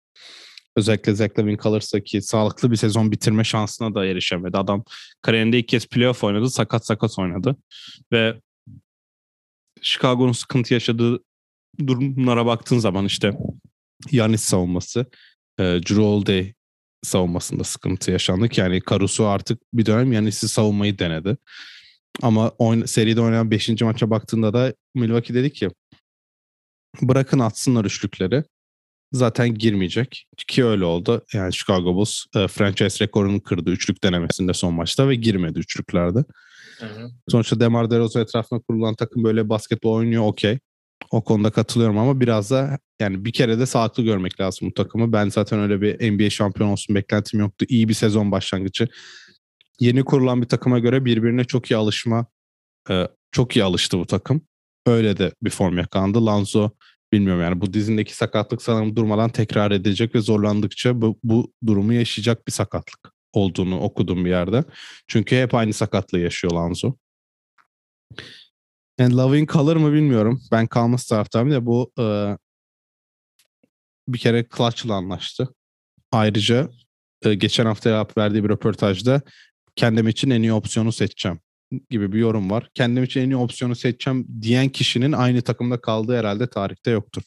Özellikle 0.75 1.15
Zach 1.15 1.39
Lavin 1.39 1.57
kalırsa 1.57 1.99
ki 1.99 2.21
sağlıklı 2.21 2.71
bir 2.71 2.75
sezon 2.75 3.11
bitirme 3.11 3.43
şansına 3.43 3.95
da 3.95 4.05
erişemedi. 4.05 4.57
Adam 4.57 4.83
kariyerinde 5.21 5.59
ilk 5.59 5.67
kez 5.67 5.87
playoff 5.87 6.23
oynadı. 6.23 6.49
Sakat 6.49 6.85
sakat 6.85 7.19
oynadı. 7.19 7.55
Ve 8.11 8.35
Chicago'nun 9.81 10.31
sıkıntı 10.31 10.73
yaşadığı 10.73 11.23
durumlara 11.87 12.45
baktığın 12.45 12.79
zaman 12.79 13.05
işte 13.05 13.33
Yanis 14.11 14.41
savunması, 14.41 15.05
e, 15.59 15.63
Drew 15.63 16.01
Holiday 16.01 16.53
savunmasında 17.03 17.63
sıkıntı 17.63 18.11
yaşandı 18.11 18.47
yani 18.55 18.81
Caruso 18.89 19.25
artık 19.25 19.61
bir 19.73 19.85
dönem 19.85 20.13
Yanis'i 20.13 20.47
savunmayı 20.47 20.99
denedi. 20.99 21.37
Ama 22.21 22.49
oyun, 22.57 22.85
seride 22.85 23.21
oynayan 23.21 23.51
5. 23.51 23.81
maça 23.81 24.09
baktığında 24.09 24.53
da 24.53 24.73
Milwaukee 24.95 25.33
dedi 25.33 25.53
ki 25.53 25.69
bırakın 27.01 27.39
atsınlar 27.39 27.85
üçlükleri. 27.85 28.43
Zaten 29.13 29.55
girmeyecek. 29.55 30.27
Ki 30.37 30.65
öyle 30.65 30.85
oldu. 30.85 31.25
Yani 31.33 31.53
Chicago 31.53 31.95
Bulls 31.95 32.25
e, 32.35 32.47
franchise 32.47 33.05
rekorunu 33.05 33.43
kırdı 33.43 33.69
üçlük 33.69 34.03
denemesinde 34.03 34.53
son 34.53 34.73
maçta 34.73 35.09
ve 35.09 35.15
girmedi 35.15 35.59
üçlüklerde. 35.59 36.23
Hı 36.79 36.85
hı. 36.85 37.11
Sonuçta 37.27 37.59
Demar 37.59 37.91
DeRozan 37.91 38.23
etrafına 38.23 38.59
kurulan 38.59 38.95
takım 38.95 39.23
böyle 39.23 39.49
basketbol 39.49 39.93
oynuyor 39.93 40.23
okey. 40.23 40.59
O 41.11 41.23
konuda 41.23 41.51
katılıyorum 41.51 41.97
ama 41.97 42.19
biraz 42.19 42.51
da 42.51 42.79
yani 42.99 43.25
bir 43.25 43.31
kere 43.31 43.59
de 43.59 43.65
sağlıklı 43.65 44.03
görmek 44.03 44.39
lazım 44.41 44.69
bu 44.69 44.73
takımı. 44.73 45.13
Ben 45.13 45.29
zaten 45.29 45.59
öyle 45.59 45.81
bir 45.81 46.11
NBA 46.11 46.29
şampiyon 46.29 46.69
olsun 46.69 46.95
beklentim 46.95 47.39
yoktu. 47.39 47.65
İyi 47.69 47.89
bir 47.89 47.93
sezon 47.93 48.31
başlangıcı. 48.31 48.87
Yeni 49.79 50.03
kurulan 50.05 50.41
bir 50.41 50.47
takıma 50.47 50.79
göre 50.79 51.05
birbirine 51.05 51.43
çok 51.43 51.71
iyi 51.71 51.77
alışma, 51.77 52.25
e, 52.89 53.07
çok 53.31 53.55
iyi 53.55 53.63
alıştı 53.63 53.99
bu 53.99 54.05
takım. 54.05 54.41
Öyle 54.85 55.17
de 55.17 55.31
bir 55.41 55.49
form 55.49 55.77
yakalandı. 55.77 56.25
Lanzo 56.25 56.69
bilmiyorum 57.13 57.41
yani 57.41 57.61
bu 57.61 57.73
dizindeki 57.73 58.15
sakatlık 58.15 58.61
sanırım 58.61 58.95
durmadan 58.95 59.29
tekrar 59.29 59.71
edecek 59.71 60.15
ve 60.15 60.19
zorlandıkça 60.21 61.01
bu, 61.01 61.19
bu 61.23 61.53
durumu 61.65 61.93
yaşayacak 61.93 62.47
bir 62.47 62.51
sakatlık 62.51 63.13
olduğunu 63.33 63.79
okudum 63.79 64.25
bir 64.25 64.29
yerde. 64.29 64.63
Çünkü 65.07 65.35
hep 65.35 65.53
aynı 65.53 65.73
sakatlığı 65.73 66.19
yaşıyor 66.19 66.53
Lanzo. 66.53 66.93
Yani 68.99 69.15
Lavin 69.15 69.45
kalır 69.45 69.75
mı 69.75 69.93
bilmiyorum. 69.93 70.41
Ben 70.51 70.67
kalması 70.67 71.09
taraftarım 71.09 71.51
da 71.51 71.65
bu 71.65 71.91
e, 71.99 72.37
bir 74.07 74.17
kere 74.17 74.45
Clutch'la 74.57 74.93
anlaştı. 74.93 75.47
Ayrıca 76.11 76.69
e, 77.21 77.33
geçen 77.33 77.65
hafta 77.65 77.89
cevap 77.89 78.17
verdiği 78.17 78.43
bir 78.43 78.49
röportajda 78.49 79.21
kendim 79.79 80.07
için 80.07 80.29
en 80.29 80.41
iyi 80.41 80.53
opsiyonu 80.53 80.91
seçeceğim 80.91 81.39
gibi 81.89 82.11
bir 82.11 82.19
yorum 82.19 82.51
var. 82.51 82.69
Kendim 82.73 83.03
için 83.03 83.21
en 83.21 83.29
iyi 83.29 83.35
opsiyonu 83.35 83.75
seçeceğim 83.75 84.27
diyen 84.41 84.69
kişinin 84.69 85.11
aynı 85.11 85.41
takımda 85.41 85.81
kaldığı 85.81 86.17
herhalde 86.17 86.49
tarihte 86.49 86.91
yoktur. 86.91 87.23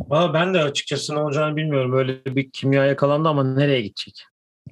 Valla 0.00 0.34
ben 0.34 0.54
de 0.54 0.62
açıkçası 0.62 1.14
ne 1.14 1.18
olacağını 1.18 1.56
bilmiyorum. 1.56 1.92
Böyle 1.92 2.24
bir 2.24 2.50
kimya 2.50 2.86
yakalandı 2.86 3.28
ama 3.28 3.54
nereye 3.54 3.80
gidecek? 3.80 4.24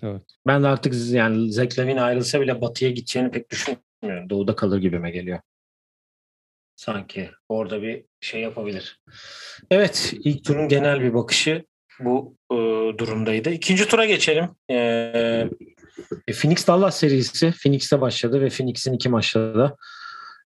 Evet. 0.02 0.22
Ben 0.46 0.62
de 0.62 0.68
artık 0.68 0.94
yani 1.10 1.52
Zach 1.52 1.78
Lavin 1.78 1.96
ayrılsa 1.96 2.40
bile 2.40 2.60
batıya 2.60 2.90
gideceğini 2.90 3.30
pek 3.30 3.50
düşünmüyorum. 3.50 4.30
Doğuda 4.30 4.56
kalır 4.56 4.78
gibime 4.78 5.10
geliyor. 5.10 5.40
Sanki 6.76 7.30
orada 7.48 7.82
bir 7.82 8.04
şey 8.20 8.40
yapabilir. 8.40 9.00
Evet 9.70 10.14
ilk 10.24 10.44
turun 10.44 10.68
genel 10.68 11.00
bir 11.00 11.14
bakışı 11.14 11.64
bu 12.00 12.36
e, 12.50 12.56
durumdaydı. 12.98 13.50
İkinci 13.50 13.88
tura 13.88 14.06
geçelim. 14.06 14.48
E, 14.70 14.76
e 16.28 16.32
Phoenix 16.32 16.66
Dallas 16.66 16.98
serisi 16.98 17.52
Phoenix'te 17.62 18.00
başladı 18.00 18.40
ve 18.40 18.48
Phoenix'in 18.48 18.92
iki 18.92 19.08
maçta 19.08 19.54
da 19.54 19.76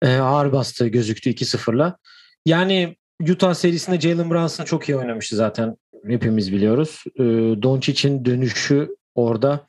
e, 0.02 0.16
ağır 0.16 0.52
bastığı 0.52 0.88
gözüktü 0.88 1.30
2-0'la. 1.30 1.98
Yani 2.46 2.96
Utah 3.22 3.54
serisinde 3.54 4.00
Jalen 4.00 4.32
Brunson 4.32 4.66
çok 4.66 4.90
iyi 4.90 4.98
oynamıştı 4.98 5.36
zaten 5.36 5.78
hepimiz 6.08 6.54
biliyoruz. 6.54 7.04
E, 7.16 7.24
Doncic'in 7.64 8.26
dönüşü 8.26 8.96
orada 9.16 9.68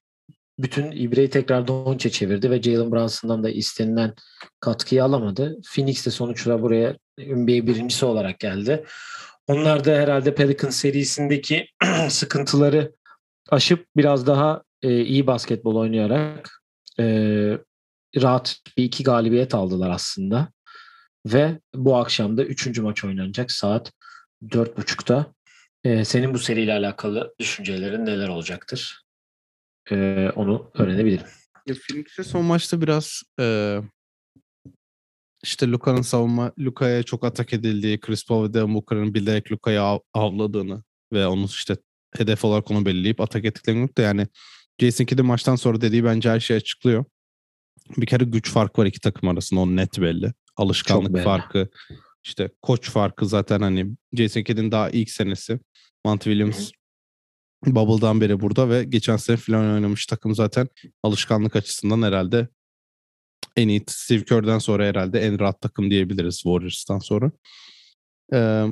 bütün 0.58 0.90
ibreyi 0.90 1.30
tekrar 1.30 1.68
Doncic'e 1.68 2.12
çevirdi 2.12 2.50
ve 2.50 2.62
Jalen 2.62 2.92
Brunson'dan 2.92 3.44
da 3.44 3.50
istenilen 3.50 4.14
katkıyı 4.60 5.04
alamadı. 5.04 5.60
Phoenix 5.74 6.06
de 6.06 6.10
sonuçta 6.10 6.62
buraya 6.62 6.96
NBA 7.18 7.66
birincisi 7.66 8.06
olarak 8.06 8.40
geldi. 8.40 8.84
Onlar 9.46 9.84
da 9.84 9.90
herhalde 9.90 10.34
Pelicans 10.34 10.76
serisindeki 10.76 11.66
sıkıntıları 12.08 12.92
aşıp 13.50 13.86
biraz 13.96 14.26
daha 14.26 14.62
e, 14.82 15.00
iyi 15.00 15.26
basketbol 15.26 15.76
oynayarak 15.76 16.62
e, 16.98 17.04
rahat 18.16 18.60
bir 18.76 18.84
iki 18.84 19.04
galibiyet 19.04 19.54
aldılar 19.54 19.90
aslında. 19.90 20.48
Ve 21.26 21.60
bu 21.74 21.96
akşam 21.96 22.36
da 22.36 22.44
üçüncü 22.44 22.82
maç 22.82 23.04
oynanacak 23.04 23.52
saat 23.52 23.92
dört 24.52 24.78
buçukta. 24.78 25.34
E, 25.84 26.04
senin 26.04 26.34
bu 26.34 26.38
seriyle 26.38 26.72
alakalı 26.72 27.34
düşüncelerin 27.38 28.06
neler 28.06 28.28
olacaktır? 28.28 29.04
E, 29.90 30.28
onu 30.34 30.70
öğrenebilirim. 30.74 31.26
Phoenix'e 31.66 32.24
son 32.24 32.44
maçta 32.44 32.80
biraz 32.80 33.22
e, 33.40 33.78
işte 35.44 35.68
Luka'nın 35.68 36.02
savunma, 36.02 36.52
Luka'ya 36.58 37.02
çok 37.02 37.24
atak 37.24 37.52
edildiği, 37.52 38.00
Chris 38.00 38.26
Paul 38.26 38.44
ve 38.44 38.54
Devin 38.54 38.74
Booker'ın 38.74 39.14
bilerek 39.14 39.52
Luka'yı 39.52 39.82
av, 39.82 39.98
avladığını 40.14 40.82
ve 41.12 41.26
onu 41.26 41.44
işte 41.44 41.76
hedef 42.16 42.44
olarak 42.44 42.70
onu 42.70 42.86
belirleyip 42.86 43.20
atak 43.20 43.44
ettiklerini 43.44 43.96
de 43.96 44.02
yani 44.02 44.26
Jason 44.80 45.04
Kidd'in 45.04 45.26
maçtan 45.26 45.56
sonra 45.56 45.80
dediği 45.80 46.04
bence 46.04 46.30
her 46.30 46.40
şeyi 46.40 46.56
açıklıyor. 46.56 47.04
Bir 47.96 48.06
kere 48.06 48.24
güç 48.24 48.50
farkı 48.50 48.80
var 48.80 48.86
iki 48.86 49.00
takım 49.00 49.28
arasında 49.28 49.60
o 49.60 49.76
net 49.76 50.00
belli. 50.00 50.32
Alışkanlık 50.56 51.14
belli. 51.14 51.24
farkı, 51.24 51.68
işte 52.24 52.50
koç 52.62 52.90
farkı 52.90 53.26
zaten 53.26 53.60
hani 53.60 53.96
Jason 54.12 54.42
Kidd'in 54.42 54.70
daha 54.70 54.90
ilk 54.90 55.10
senesi. 55.10 55.60
Monty 56.04 56.30
Williams 56.30 56.70
Bubble'dan 57.66 58.20
beri 58.20 58.40
burada 58.40 58.68
ve 58.68 58.84
geçen 58.84 59.16
sene 59.16 59.36
falan 59.36 59.74
oynamış 59.74 60.06
takım 60.06 60.34
zaten 60.34 60.68
alışkanlık 61.02 61.56
açısından 61.56 62.02
herhalde 62.02 62.48
en 63.56 63.68
iyi 63.68 63.84
Steve 63.88 64.24
Kerr'den 64.24 64.58
sonra 64.58 64.86
herhalde 64.86 65.20
en 65.20 65.40
rahat 65.40 65.60
takım 65.60 65.90
diyebiliriz 65.90 66.34
Warriors'tan 66.34 66.98
sonra. 66.98 67.30
Ee, 68.32 68.64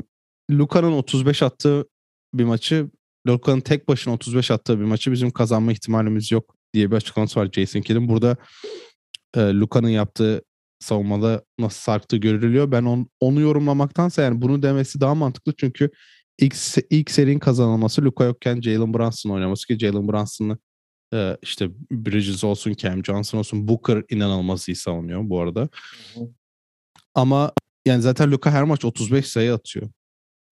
Luka'nın 0.50 0.92
35 0.92 1.42
attığı 1.42 1.88
bir 2.34 2.44
maçı 2.44 2.90
Luka'nın 3.26 3.60
tek 3.60 3.88
başına 3.88 4.14
35 4.14 4.50
attığı 4.50 4.80
bir 4.80 4.84
maçı 4.84 5.12
bizim 5.12 5.30
kazanma 5.30 5.72
ihtimalimiz 5.72 6.32
yok 6.32 6.56
diye 6.74 6.90
bir 6.90 6.96
açıklaması 6.96 7.40
var 7.40 7.48
Jason 7.52 7.80
Kidd'in. 7.80 8.08
Burada 8.08 8.36
e, 9.36 9.40
Luka'nın 9.40 9.88
yaptığı 9.88 10.42
savunmada 10.80 11.44
nasıl 11.58 11.80
sarktığı 11.80 12.16
görülüyor. 12.16 12.72
Ben 12.72 12.82
on, 12.82 13.08
onu 13.20 13.40
yorumlamaktansa 13.40 14.22
yani 14.22 14.42
bunu 14.42 14.62
demesi 14.62 15.00
daha 15.00 15.14
mantıklı 15.14 15.52
çünkü 15.56 15.90
ilk, 16.38 16.54
ilk 16.90 17.10
serinin 17.10 17.38
kazanılması 17.38 18.04
Luka 18.04 18.24
yokken 18.24 18.60
Jalen 18.60 18.94
Brunson 18.94 19.30
oynaması 19.30 19.66
ki 19.66 19.78
Jalen 19.78 20.08
Brunson'ı 20.08 20.58
e, 21.12 21.36
işte 21.42 21.68
Bridges 21.90 22.44
olsun, 22.44 22.74
Cam 22.74 23.04
Johnson 23.04 23.38
olsun, 23.38 23.68
Booker 23.68 24.02
inanılmaz 24.10 24.68
iyi 24.68 24.76
savunuyor 24.76 25.20
bu 25.24 25.40
arada. 25.40 25.60
Hı 25.60 26.20
hı. 26.20 26.28
Ama 27.14 27.52
yani 27.86 28.02
zaten 28.02 28.30
Luka 28.30 28.50
her 28.50 28.62
maç 28.62 28.84
35 28.84 29.26
sayı 29.26 29.54
atıyor. 29.54 29.88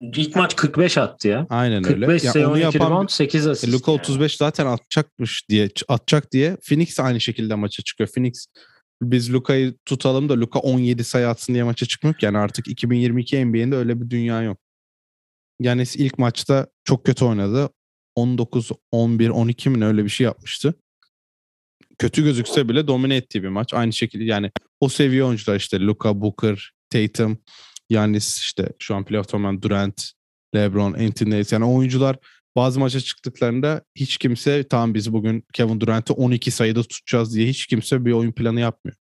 İlk 0.01 0.35
maç 0.35 0.55
45 0.55 0.97
attı 0.97 1.27
ya. 1.27 1.47
Aynen 1.49 1.81
45 1.81 1.95
öyle. 1.95 2.05
45 2.05 2.31
sayı 2.31 2.47
onu 2.47 2.57
yapan 2.57 2.85
rebound, 2.87 3.09
8 3.09 3.47
asist. 3.47 3.69
E, 3.69 3.71
Luka 3.71 3.91
35 3.91 4.31
yani. 4.31 4.37
zaten 4.37 4.65
atacakmış 4.65 5.49
diye 5.49 5.69
atacak 5.87 6.31
diye 6.31 6.57
Phoenix 6.69 6.99
aynı 6.99 7.21
şekilde 7.21 7.55
maça 7.55 7.83
çıkıyor. 7.83 8.09
Phoenix 8.15 8.47
biz 9.01 9.33
Luka'yı 9.33 9.75
tutalım 9.85 10.29
da 10.29 10.39
Luka 10.39 10.59
17 10.59 11.03
sayı 11.03 11.27
atsın 11.29 11.53
diye 11.53 11.63
maça 11.63 11.85
çıkmıyor 11.85 12.15
yani 12.21 12.37
artık 12.37 12.67
2022 12.67 13.45
NBA'inde 13.45 13.75
öyle 13.75 14.01
bir 14.01 14.09
dünya 14.09 14.41
yok. 14.41 14.57
Yani 15.59 15.83
ilk 15.95 16.17
maçta 16.17 16.67
çok 16.83 17.05
kötü 17.05 17.25
oynadı. 17.25 17.69
19, 18.15 18.71
11, 18.91 19.29
12 19.29 19.69
mi 19.69 19.85
öyle 19.85 20.03
bir 20.03 20.09
şey 20.09 20.25
yapmıştı. 20.25 20.73
Kötü 21.97 22.23
gözükse 22.23 22.69
bile 22.69 22.87
domine 22.87 23.15
ettiği 23.15 23.43
bir 23.43 23.47
maç. 23.47 23.73
Aynı 23.73 23.93
şekilde 23.93 24.23
yani 24.23 24.51
o 24.79 24.89
seviye 24.89 25.23
oyuncular 25.23 25.55
işte 25.55 25.79
Luka, 25.79 26.21
Booker, 26.21 26.71
Tatum, 26.89 27.37
Yanis 27.89 28.37
işte 28.37 28.69
şu 28.79 28.95
an 28.95 29.05
playoff 29.05 29.27
tamamen 29.27 29.61
Durant, 29.61 30.11
LeBron, 30.55 30.93
Anthony 30.93 31.31
Davis. 31.31 31.51
Yani 31.51 31.65
oyuncular 31.65 32.17
bazı 32.55 32.79
maça 32.79 32.99
çıktıklarında 32.99 33.83
hiç 33.95 34.17
kimse 34.17 34.67
tamam 34.67 34.93
biz 34.93 35.13
bugün 35.13 35.45
Kevin 35.53 35.79
Durant'ı 35.79 36.13
12 36.13 36.51
sayıda 36.51 36.83
tutacağız 36.83 37.35
diye 37.35 37.47
hiç 37.47 37.67
kimse 37.67 38.05
bir 38.05 38.11
oyun 38.11 38.31
planı 38.31 38.59
yapmıyor. 38.59 38.95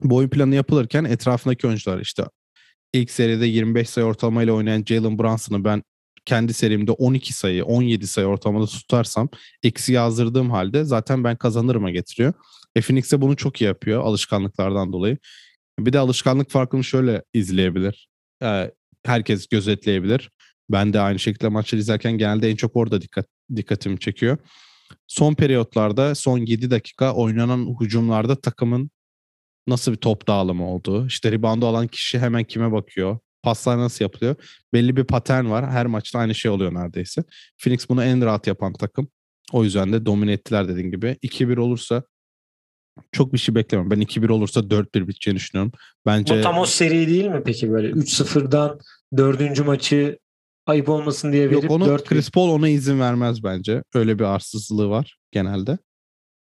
Bu 0.00 0.16
oyun 0.16 0.28
planı 0.28 0.54
yapılırken 0.54 1.04
etrafındaki 1.04 1.66
oyuncular 1.66 2.00
işte 2.00 2.24
ilk 2.92 3.10
seride 3.10 3.46
25 3.46 3.90
sayı 3.90 4.06
ortalamayla 4.06 4.52
oynayan 4.52 4.84
Jalen 4.86 5.18
Brunson'ı 5.18 5.64
ben 5.64 5.82
kendi 6.26 6.54
serimde 6.54 6.92
12 6.92 7.32
sayı, 7.32 7.64
17 7.64 8.06
sayı 8.06 8.26
ortalamada 8.26 8.66
tutarsam 8.66 9.28
eksi 9.62 9.92
yazdırdığım 9.92 10.50
halde 10.50 10.84
zaten 10.84 11.24
ben 11.24 11.36
kazanırıma 11.36 11.90
getiriyor. 11.90 12.32
E 12.76 12.80
Phoenix 12.80 13.12
de 13.12 13.20
bunu 13.20 13.36
çok 13.36 13.60
iyi 13.60 13.64
yapıyor 13.64 14.02
alışkanlıklardan 14.02 14.92
dolayı. 14.92 15.18
Bir 15.78 15.92
de 15.92 15.98
alışkanlık 15.98 16.50
farkını 16.50 16.84
şöyle 16.84 17.22
izleyebilir. 17.34 18.08
Ee, 18.42 18.70
herkes 19.06 19.46
gözetleyebilir. 19.46 20.30
Ben 20.70 20.92
de 20.92 21.00
aynı 21.00 21.18
şekilde 21.18 21.48
maçları 21.48 21.80
izlerken 21.80 22.12
genelde 22.18 22.50
en 22.50 22.56
çok 22.56 22.76
orada 22.76 23.00
dikkat 23.00 23.26
dikkatimi 23.56 23.98
çekiyor. 23.98 24.38
Son 25.06 25.34
periyotlarda 25.34 26.14
son 26.14 26.38
7 26.38 26.70
dakika 26.70 27.14
oynanan 27.14 27.76
hücumlarda 27.80 28.40
takımın 28.40 28.90
nasıl 29.66 29.92
bir 29.92 29.96
top 29.96 30.26
dağılımı 30.28 30.68
olduğu, 30.68 31.06
işte 31.06 31.32
reboundu 31.32 31.66
alan 31.66 31.86
kişi 31.86 32.18
hemen 32.18 32.44
kime 32.44 32.72
bakıyor, 32.72 33.18
paslar 33.46 33.78
nasıl 33.78 34.04
yapılıyor. 34.04 34.34
Belli 34.72 34.96
bir 34.96 35.04
patern 35.04 35.50
var. 35.50 35.70
Her 35.70 35.86
maçta 35.86 36.18
aynı 36.18 36.34
şey 36.34 36.50
oluyor 36.50 36.74
neredeyse. 36.74 37.24
Phoenix 37.58 37.88
bunu 37.88 38.04
en 38.04 38.24
rahat 38.24 38.46
yapan 38.46 38.72
takım. 38.72 39.08
O 39.52 39.64
yüzden 39.64 39.92
de 39.92 40.06
domine 40.06 40.32
ettiler 40.32 40.68
dediğim 40.68 40.90
gibi. 40.90 41.16
2-1 41.22 41.58
olursa 41.58 42.02
çok 43.12 43.32
bir 43.32 43.38
şey 43.38 43.54
beklemiyorum. 43.54 43.90
Ben 43.90 44.02
2-1 44.06 44.32
olursa 44.32 44.60
4-1 44.60 45.08
biteceğini 45.08 45.36
düşünüyorum. 45.38 45.72
Bence... 46.06 46.38
Bu 46.38 46.42
tam 46.42 46.58
o 46.58 46.66
seri 46.66 47.08
değil 47.08 47.24
mi 47.24 47.42
peki 47.44 47.70
böyle? 47.70 47.90
3-0'dan 47.90 48.80
dördüncü 49.16 49.62
maçı 49.62 50.18
ayıp 50.66 50.88
olmasın 50.88 51.32
diye 51.32 51.50
verip 51.50 51.62
Yok 51.62 51.72
onu 51.72 51.86
4 51.86 52.04
Chris 52.04 52.30
Paul 52.30 52.50
ona 52.50 52.68
izin 52.68 53.00
vermez 53.00 53.44
bence. 53.44 53.82
Öyle 53.94 54.18
bir 54.18 54.24
arsızlığı 54.24 54.88
var 54.88 55.18
genelde. 55.32 55.78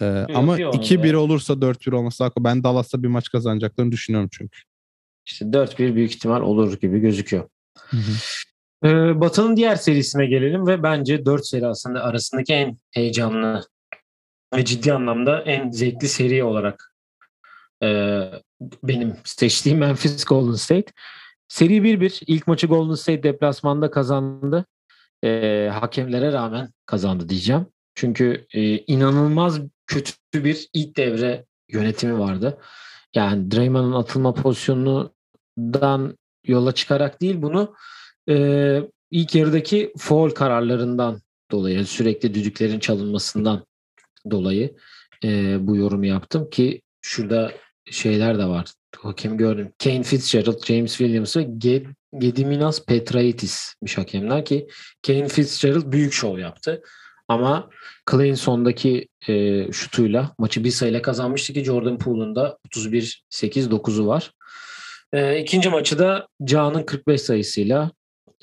Ee, 0.00 0.06
yok, 0.06 0.30
ama 0.34 0.58
2-1 0.58 1.14
olursa 1.14 1.52
4-1 1.52 1.94
olması. 1.94 2.30
Ben 2.38 2.64
Dallas'ta 2.64 3.02
bir 3.02 3.08
maç 3.08 3.28
kazanacaklarını 3.28 3.92
düşünüyorum 3.92 4.28
çünkü. 4.32 4.58
İşte 5.26 5.44
4-1 5.44 5.94
büyük 5.94 6.14
ihtimal 6.14 6.40
olur 6.40 6.80
gibi 6.80 6.98
gözüküyor. 7.00 7.48
Hı 7.78 7.96
hı. 7.96 8.12
Ee, 8.84 9.20
Batı'nın 9.20 9.56
diğer 9.56 9.76
serisine 9.76 10.26
gelelim 10.26 10.66
ve 10.66 10.82
bence 10.82 11.24
4 11.24 11.46
seri 11.46 11.66
aslında 11.66 12.04
arasındaki 12.04 12.52
en 12.52 12.76
heyecanlı 12.90 13.64
ve 14.56 14.64
ciddi 14.64 14.92
anlamda 14.92 15.42
en 15.42 15.70
zevkli 15.70 16.08
seri 16.08 16.44
olarak 16.44 16.94
e, 17.82 18.20
benim 18.82 19.16
seçtiğim 19.24 19.78
Memphis 19.78 20.24
Golden 20.24 20.54
State. 20.54 20.92
Seri 21.48 21.76
1-1. 21.76 22.22
İlk 22.26 22.46
maçı 22.46 22.66
Golden 22.66 22.94
State 22.94 23.22
deplasmanda 23.22 23.90
kazandı. 23.90 24.66
E, 25.24 25.68
hakemlere 25.72 26.32
rağmen 26.32 26.70
kazandı 26.86 27.28
diyeceğim. 27.28 27.66
Çünkü 27.94 28.46
e, 28.54 28.78
inanılmaz 28.78 29.60
kötü 29.86 30.14
bir 30.34 30.68
ilk 30.72 30.96
devre 30.96 31.44
yönetimi 31.68 32.18
vardı. 32.18 32.58
Yani 33.14 33.50
Draymond'un 33.50 33.92
atılma 33.92 34.34
pozisyonundan 34.34 36.18
yola 36.46 36.72
çıkarak 36.72 37.20
değil 37.20 37.42
bunu 37.42 37.74
e, 38.28 38.78
ilk 39.10 39.34
yarıdaki 39.34 39.92
foul 39.98 40.30
kararlarından 40.30 41.20
dolayı 41.50 41.86
sürekli 41.86 42.34
düdüklerin 42.34 42.78
çalınmasından 42.78 43.66
dolayı 44.30 44.76
e, 45.24 45.56
bu 45.66 45.76
yorumu 45.76 46.06
yaptım 46.06 46.50
ki 46.50 46.82
şurada 47.00 47.52
şeyler 47.90 48.38
de 48.38 48.46
var. 48.46 48.72
Hakem 48.98 49.36
gördüm. 49.36 49.72
Kane 49.84 50.02
Fitzgerald, 50.02 50.64
James 50.64 50.96
Williams 50.96 51.36
ve 51.36 51.42
Ged 51.42 51.86
Gediminas 52.18 52.84
Petraitis'miş 52.84 53.98
hakemler 53.98 54.44
ki 54.44 54.68
Kane 55.06 55.28
Fitzgerald 55.28 55.92
büyük 55.92 56.12
şov 56.12 56.38
yaptı. 56.38 56.82
Ama 57.28 57.70
Clay'in 58.10 58.34
sondaki 58.34 59.08
e, 59.28 59.66
şutuyla 59.72 60.34
maçı 60.38 60.64
bir 60.64 60.70
sayıyla 60.70 61.02
kazanmıştı 61.02 61.52
ki 61.52 61.64
Jordan 61.64 61.98
Poole'un 61.98 62.36
da 62.36 62.58
31-8-9'u 62.68 64.06
var. 64.06 64.32
E, 65.12 65.40
ikinci 65.40 65.68
maçı 65.68 65.98
da 65.98 66.28
Can'ın 66.44 66.82
45 66.82 67.22
sayısıyla 67.22 67.90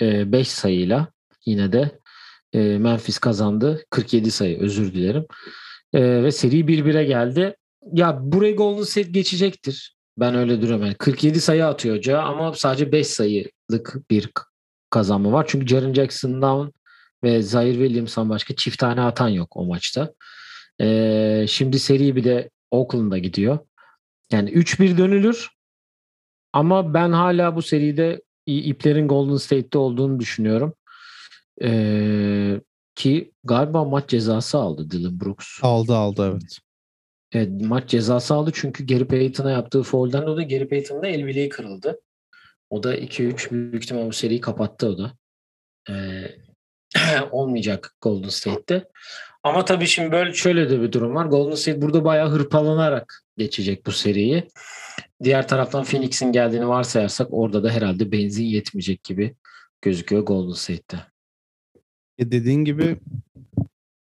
e, 0.01 0.31
5 0.31 0.47
sayıyla 0.47 1.07
yine 1.45 1.73
de 1.73 1.99
e, 2.53 2.59
Memphis 2.59 3.19
kazandı. 3.19 3.85
47 3.89 4.31
sayı 4.31 4.59
özür 4.59 4.93
dilerim. 4.93 5.25
E, 5.93 6.23
ve 6.23 6.31
seri 6.31 6.59
1-1'e 6.59 7.03
geldi. 7.03 7.55
Ya 7.93 8.17
buraya 8.21 8.51
Golden 8.51 8.83
State 8.83 9.09
geçecektir. 9.11 9.95
Ben 10.17 10.35
öyle 10.35 10.61
duruyorum. 10.61 10.85
Yani 10.85 10.95
47 10.95 11.41
sayı 11.41 11.65
atıyor 11.65 11.97
hoca 11.97 12.21
ama 12.21 12.53
sadece 12.53 12.91
5 12.91 13.07
sayılık 13.07 14.09
bir 14.11 14.29
kazanma 14.89 15.31
var. 15.31 15.45
Çünkü 15.47 15.67
Jaren 15.67 15.93
Jackson'dan 15.93 16.73
ve 17.23 17.41
Zaire 17.41 17.73
Williams'dan 17.73 18.29
başka 18.29 18.55
çift 18.55 18.79
tane 18.79 19.01
atan 19.01 19.29
yok 19.29 19.57
o 19.57 19.65
maçta. 19.65 20.13
Ee, 20.81 21.45
şimdi 21.49 21.79
seri 21.79 22.15
bir 22.15 22.23
de 22.23 22.49
Oakland'a 22.71 23.17
gidiyor. 23.17 23.59
Yani 24.31 24.49
3-1 24.49 24.97
dönülür 24.97 25.49
ama 26.53 26.93
ben 26.93 27.11
hala 27.11 27.55
bu 27.55 27.61
seride 27.61 28.21
iplerin 28.45 29.07
Golden 29.07 29.37
State'te 29.37 29.77
olduğunu 29.77 30.19
düşünüyorum. 30.19 30.73
Ee, 31.61 32.61
ki 32.95 33.31
galiba 33.43 33.85
maç 33.85 34.09
cezası 34.09 34.57
aldı 34.57 34.91
Dylan 34.91 35.19
Brooks. 35.19 35.59
Aldı 35.61 35.95
aldı 35.95 36.31
evet. 36.31 36.59
Evet, 37.31 37.49
maç 37.61 37.89
cezası 37.89 38.33
aldı 38.33 38.51
çünkü 38.53 38.87
Gary 38.87 39.03
Payton'a 39.03 39.51
yaptığı 39.51 39.83
foul'den 39.83 40.25
dolayı 40.27 40.49
Gary 40.49 40.67
Payton'ın 40.67 41.03
da 41.03 41.07
el 41.07 41.25
bileği 41.25 41.49
kırıldı. 41.49 42.01
O 42.69 42.83
da 42.83 42.97
2-3 42.97 43.51
büyük 43.51 43.83
ihtimal 43.83 44.07
bu 44.07 44.13
seriyi 44.13 44.41
kapattı 44.41 44.87
o 44.87 44.97
da. 44.97 45.13
Ee, 45.89 46.35
olmayacak 47.31 47.95
Golden 48.01 48.29
State'te. 48.29 48.85
Ama 49.43 49.65
tabii 49.65 49.87
şimdi 49.87 50.11
böyle 50.11 50.33
şöyle 50.33 50.69
de 50.69 50.81
bir 50.81 50.91
durum 50.91 51.15
var. 51.15 51.25
Golden 51.25 51.55
State 51.55 51.81
burada 51.81 52.05
bayağı 52.05 52.29
hırpalanarak 52.29 53.23
geçecek 53.37 53.85
bu 53.85 53.91
seriyi. 53.91 54.47
Diğer 55.23 55.47
taraftan 55.47 55.83
Phoenix'in 55.83 56.31
geldiğini 56.31 56.67
varsayarsak 56.67 57.27
orada 57.31 57.63
da 57.63 57.69
herhalde 57.69 58.11
benzin 58.11 58.45
yetmeyecek 58.45 59.03
gibi 59.03 59.35
gözüküyor 59.81 60.21
Golden 60.21 60.53
State'te. 60.53 60.97
E 62.17 62.31
dediğin 62.31 62.65
gibi 62.65 62.99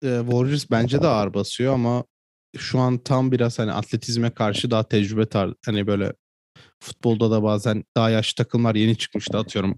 e, 0.02 0.18
Warriors 0.20 0.70
bence 0.70 1.02
de 1.02 1.06
ağır 1.06 1.34
basıyor 1.34 1.74
ama 1.74 2.04
şu 2.56 2.78
an 2.78 2.98
tam 2.98 3.32
biraz 3.32 3.58
hani 3.58 3.72
atletizme 3.72 4.30
karşı 4.30 4.70
daha 4.70 4.88
tecrübe 4.88 5.26
tar 5.26 5.54
hani 5.64 5.86
böyle 5.86 6.12
futbolda 6.82 7.30
da 7.30 7.42
bazen 7.42 7.84
daha 7.96 8.10
yaşlı 8.10 8.44
takımlar 8.44 8.74
yeni 8.74 8.96
çıkmıştı 8.96 9.38
atıyorum. 9.38 9.76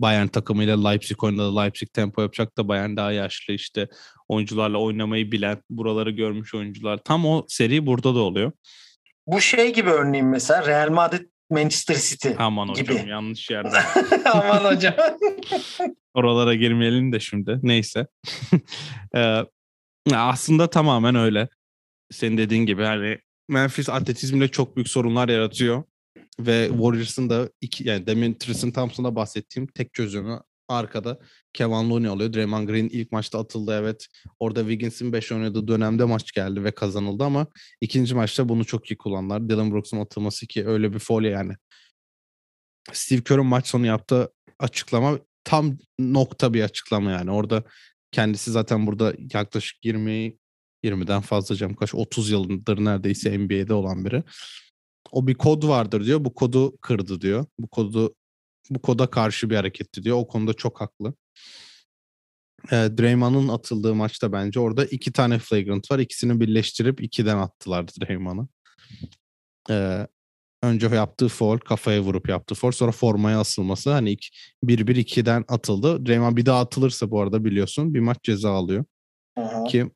Bayern 0.00 0.26
takımıyla 0.26 0.88
Leipzig 0.88 1.24
oynadı. 1.24 1.56
Leipzig 1.56 1.92
tempo 1.92 2.22
yapacak 2.22 2.58
da 2.58 2.68
Bayern 2.68 2.96
daha 2.96 3.12
yaşlı 3.12 3.54
işte 3.54 3.88
oyuncularla 4.28 4.78
oynamayı 4.78 5.32
bilen, 5.32 5.62
buraları 5.70 6.10
görmüş 6.10 6.54
oyuncular. 6.54 6.98
Tam 7.04 7.26
o 7.26 7.44
seri 7.48 7.86
burada 7.86 8.14
da 8.14 8.18
oluyor. 8.18 8.52
Bu 9.26 9.40
şey 9.40 9.74
gibi 9.74 9.90
örneğin 9.90 10.26
mesela 10.26 10.66
Real 10.66 10.90
Madrid 10.90 11.26
Manchester 11.50 11.96
City 11.96 12.28
Aman 12.38 12.74
gibi. 12.74 12.92
hocam 12.92 13.08
yanlış 13.08 13.50
yerde. 13.50 13.78
Aman 14.32 14.74
hocam. 14.74 14.94
Oralara 16.14 16.54
girmeyelim 16.54 17.12
de 17.12 17.20
şimdi. 17.20 17.58
Neyse. 17.62 18.06
Ee, 19.16 19.44
aslında 20.14 20.70
tamamen 20.70 21.14
öyle. 21.14 21.48
Senin 22.10 22.38
dediğin 22.38 22.66
gibi 22.66 22.84
hani 22.84 23.18
Memphis 23.48 23.88
atletizmle 23.88 24.48
çok 24.48 24.76
büyük 24.76 24.88
sorunlar 24.88 25.28
yaratıyor. 25.28 25.84
Ve 26.40 26.68
Warriors'ın 26.68 27.30
da 27.30 27.48
iki, 27.60 27.88
yani 27.88 28.06
demin 28.06 28.34
Tristan 28.34 28.70
Thompson'da 28.70 29.16
bahsettiğim 29.16 29.66
tek 29.66 29.94
çözümü 29.94 30.40
arkada 30.68 31.18
Kevin 31.52 31.90
Looney 31.90 32.10
oluyor. 32.10 32.32
Draymond 32.32 32.68
Green 32.68 32.88
ilk 32.88 33.12
maçta 33.12 33.38
atıldı 33.40 33.78
evet. 33.80 34.06
Orada 34.38 34.60
Wiggins'in 34.60 35.12
5 35.12 35.32
oynadığı 35.32 35.68
dönemde 35.68 36.04
maç 36.04 36.32
geldi 36.32 36.64
ve 36.64 36.70
kazanıldı 36.70 37.24
ama 37.24 37.46
ikinci 37.80 38.14
maçta 38.14 38.48
bunu 38.48 38.64
çok 38.64 38.90
iyi 38.90 38.98
kullandılar. 38.98 39.48
Dylan 39.48 39.72
Brooks'un 39.72 40.00
atılması 40.00 40.46
ki 40.46 40.66
öyle 40.66 40.92
bir 40.94 40.98
foul 40.98 41.24
yani. 41.24 41.52
Steve 42.92 43.22
Kerr'ın 43.22 43.46
maç 43.46 43.66
sonu 43.66 43.86
yaptığı 43.86 44.32
açıklama 44.58 45.18
tam 45.44 45.78
nokta 45.98 46.54
bir 46.54 46.62
açıklama 46.62 47.10
yani. 47.10 47.30
Orada 47.30 47.64
kendisi 48.12 48.50
zaten 48.50 48.86
burada 48.86 49.14
yaklaşık 49.34 49.84
20 49.84 50.36
20'den 50.84 51.20
fazla 51.20 51.56
cam 51.56 51.74
kaç 51.74 51.94
30 51.94 52.30
yıldır 52.30 52.84
neredeyse 52.84 53.38
NBA'de 53.38 53.74
olan 53.74 54.04
biri. 54.04 54.22
O 55.12 55.26
bir 55.26 55.34
kod 55.34 55.68
vardır 55.68 56.04
diyor. 56.04 56.24
Bu 56.24 56.34
kodu 56.34 56.76
kırdı 56.76 57.20
diyor. 57.20 57.46
Bu 57.58 57.68
kodu 57.68 58.14
bu 58.70 58.82
koda 58.82 59.10
karşı 59.10 59.50
bir 59.50 59.56
hareketti 59.56 60.02
diyor. 60.02 60.16
O 60.16 60.28
konuda 60.28 60.54
çok 60.54 60.80
haklı. 60.80 61.14
E, 62.66 62.76
Draymond'un 62.76 63.48
atıldığı 63.48 63.94
maçta 63.94 64.32
bence 64.32 64.60
orada 64.60 64.84
iki 64.84 65.12
tane 65.12 65.38
flagrant 65.38 65.90
var. 65.90 65.98
İkisini 65.98 66.40
birleştirip 66.40 67.02
ikiden 67.02 67.38
attılar 67.38 67.86
Draymond'ı. 67.88 68.48
E, 69.70 70.06
önce 70.62 70.86
yaptığı 70.86 71.28
foul 71.28 71.58
kafaya 71.58 72.00
vurup 72.00 72.28
yaptığı 72.28 72.54
foul 72.54 72.72
sonra 72.72 72.92
formaya 72.92 73.40
asılması 73.40 73.90
hani 73.90 74.16
1-1-2'den 74.64 75.44
atıldı. 75.48 76.06
Draymond 76.06 76.36
bir 76.36 76.46
daha 76.46 76.60
atılırsa 76.60 77.10
bu 77.10 77.20
arada 77.20 77.44
biliyorsun 77.44 77.94
bir 77.94 78.00
maç 78.00 78.18
ceza 78.22 78.50
alıyor. 78.50 78.84
Aha. 79.36 79.64
Ki 79.64 79.90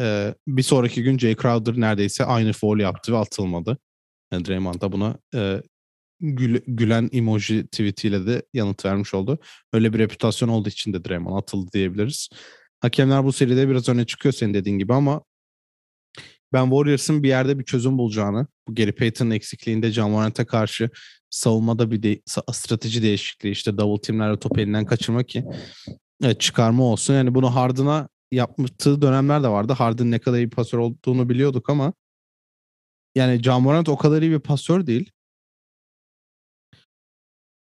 e, 0.00 0.34
bir 0.48 0.62
sonraki 0.62 1.02
gün 1.02 1.18
Jay 1.18 1.36
Crowder 1.36 1.80
neredeyse 1.80 2.24
aynı 2.24 2.52
foul 2.52 2.78
yaptı 2.78 3.12
ve 3.12 3.16
atılmadı. 3.16 3.78
Yani 4.32 4.44
Draymond 4.44 4.80
da 4.80 4.92
buna 4.92 5.16
e, 5.34 5.62
gül, 6.20 6.60
gülen 6.66 7.10
emoji 7.12 7.66
tweetiyle 7.66 8.26
de 8.26 8.42
yanıt 8.52 8.84
vermiş 8.84 9.14
oldu. 9.14 9.38
Öyle 9.72 9.92
bir 9.92 9.98
reputasyon 9.98 10.48
olduğu 10.48 10.68
için 10.68 10.92
de 10.92 11.04
Draymond 11.04 11.38
atıldı 11.38 11.70
diyebiliriz. 11.72 12.28
Hakemler 12.80 13.24
bu 13.24 13.32
seride 13.32 13.68
biraz 13.68 13.88
öne 13.88 14.06
çıkıyor 14.06 14.32
senin 14.32 14.54
dediğin 14.54 14.78
gibi 14.78 14.94
ama 14.94 15.22
ben 16.52 16.64
Warriors'ın 16.64 17.22
bir 17.22 17.28
yerde 17.28 17.58
bir 17.58 17.64
çözüm 17.64 17.98
bulacağını, 17.98 18.46
bu 18.68 18.74
Gary 18.74 18.92
Payton'ın 18.92 19.30
eksikliğinde 19.30 19.92
John 19.92 20.10
Morant'a 20.10 20.46
karşı 20.46 20.90
savunmada 21.30 21.90
bir 21.90 22.02
de, 22.02 22.20
strateji 22.52 23.02
değişikliği 23.02 23.50
işte 23.50 23.78
double 23.78 24.00
teamlerle 24.00 24.38
top 24.38 24.58
elinden 24.58 24.86
kaçırma 24.86 25.22
ki 25.22 25.44
evet, 26.22 26.40
çıkarma 26.40 26.84
olsun. 26.84 27.14
Yani 27.14 27.34
bunu 27.34 27.54
Harden'a 27.54 28.08
yaptığı 28.32 29.02
dönemler 29.02 29.42
de 29.42 29.48
vardı. 29.48 29.72
Harden 29.72 30.10
ne 30.10 30.18
kadar 30.18 30.38
iyi 30.38 30.50
pasör 30.50 30.78
olduğunu 30.78 31.28
biliyorduk 31.28 31.70
ama 31.70 31.92
yani 33.14 33.42
John 33.42 33.62
Morant 33.62 33.88
o 33.88 33.96
kadar 33.96 34.22
iyi 34.22 34.30
bir 34.30 34.38
pasör 34.38 34.86
değil. 34.86 35.10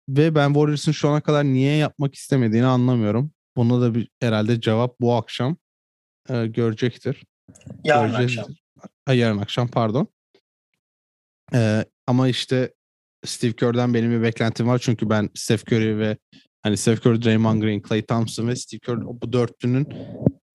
Ve 0.10 0.36
ben 0.36 0.48
Warriors'ın 0.48 0.92
şu 0.92 1.10
ana 1.10 1.22
kadar 1.22 1.44
niye 1.44 1.76
yapmak 1.76 2.16
istemediğini 2.16 2.66
anlamıyorum. 2.66 3.32
Buna 3.56 3.82
da 3.82 3.96
bir 3.96 4.10
herhalde 4.20 4.62
cevap 4.62 5.00
bu 5.02 5.14
akşam 5.14 5.58
e, 6.30 6.48
görecektir. 6.48 7.24
Yarın 7.84 8.14
akşam. 8.14 8.46
Ha, 9.06 9.14
yarın 9.14 9.38
akşam 9.38 9.68
pardon. 9.68 10.08
E, 11.54 11.86
ama 12.08 12.28
işte 12.28 12.74
Steve 13.26 13.54
Kerr'den 13.54 13.94
benim 13.94 14.12
bir 14.12 14.22
beklentim 14.22 14.68
var. 14.68 14.80
Çünkü 14.80 15.10
ben 15.10 15.30
Steph 15.36 15.64
Curry 15.64 15.98
ve 15.98 16.18
hani 16.62 16.78
Steph 16.78 17.06
Curry, 17.06 17.22
Draymond 17.22 17.62
Green, 17.62 17.82
Klay 17.82 18.02
Thompson 18.06 18.48
ve 18.48 18.56
Steve 18.56 18.80
Kerr 18.80 19.02
bu 19.02 19.34
dörtlünün 19.34 19.88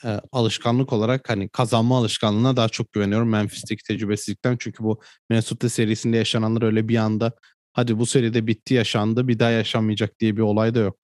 e, 0.05 0.21
alışkanlık 0.33 0.93
olarak 0.93 1.31
hani 1.31 1.49
kazanma 1.49 1.99
alışkanlığına 1.99 2.57
daha 2.57 2.69
çok 2.69 2.93
güveniyorum 2.93 3.29
Memphis'teki 3.29 3.83
tecrübesizlikten. 3.83 4.57
Çünkü 4.57 4.85
bu 4.85 5.01
Minnesota 5.31 5.69
serisinde 5.69 6.17
yaşananlar 6.17 6.63
öyle 6.63 6.89
bir 6.89 6.97
anda 6.97 7.33
hadi 7.73 7.99
bu 7.99 8.07
seride 8.07 8.47
bitti 8.47 8.75
yaşandı 8.75 9.29
bir 9.29 9.39
daha 9.39 9.51
yaşanmayacak 9.51 10.21
diye 10.21 10.37
bir 10.37 10.43
olay 10.43 10.75
da 10.75 10.79
yok. 10.79 10.99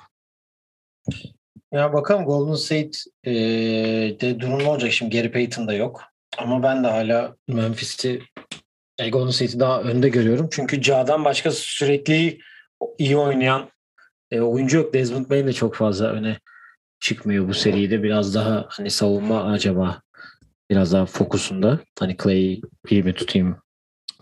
Ya 1.73 1.93
bakalım 1.93 2.25
Golden 2.25 2.55
State 2.55 2.99
e, 3.25 3.33
de 4.21 4.41
durum 4.41 4.59
ne 4.59 4.69
olacak 4.69 4.93
şimdi 4.93 5.17
Gary 5.17 5.33
Payton 5.33 5.67
da 5.67 5.73
yok. 5.73 6.03
Ama 6.39 6.63
ben 6.63 6.85
de 6.85 6.89
hala 6.89 7.37
Memphis'i 7.49 8.23
e, 8.99 9.11
Golden 9.11 9.31
State'i 9.31 9.61
daha 9.61 9.83
önde 9.83 10.09
görüyorum. 10.09 10.49
Çünkü 10.51 10.83
Ca'dan 10.83 11.25
başka 11.25 11.51
sürekli 11.51 12.39
iyi 12.99 13.17
oynayan 13.17 13.71
e, 14.31 14.41
oyuncu 14.41 14.77
yok. 14.77 14.95
Desmond 14.95 15.31
Bain 15.31 15.47
de 15.47 15.53
çok 15.53 15.75
fazla 15.75 16.07
öne 16.07 16.39
çıkmıyor 17.03 17.49
bu 17.49 17.55
seride. 17.55 18.03
Biraz 18.03 18.35
daha 18.35 18.67
hani 18.69 18.91
savunma 18.91 19.45
acaba 19.45 20.01
biraz 20.71 20.93
daha 20.93 21.07
fokusunda. 21.07 21.81
Hani 21.99 22.17
Clay 22.23 22.61
iyi 22.91 23.03
mi 23.03 23.15
tutayım 23.15 23.57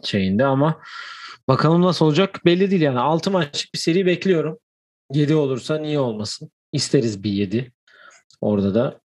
şeyinde 0.05 0.45
ama 0.45 0.81
bakalım 1.49 1.83
nasıl 1.83 2.07
olacak 2.07 2.41
belli 2.45 2.71
değil 2.71 2.83
yani. 2.83 2.99
6 2.99 3.31
maçlık 3.31 3.75
bir 3.75 3.79
seri 3.79 4.07
bekliyorum. 4.07 4.59
7 5.13 5.35
olursa 5.35 5.79
niye 5.79 5.99
olmasın? 5.99 6.51
İsteriz 6.73 7.23
bir 7.23 7.31
7 7.31 7.73
orada 8.41 8.75
da. 8.75 9.01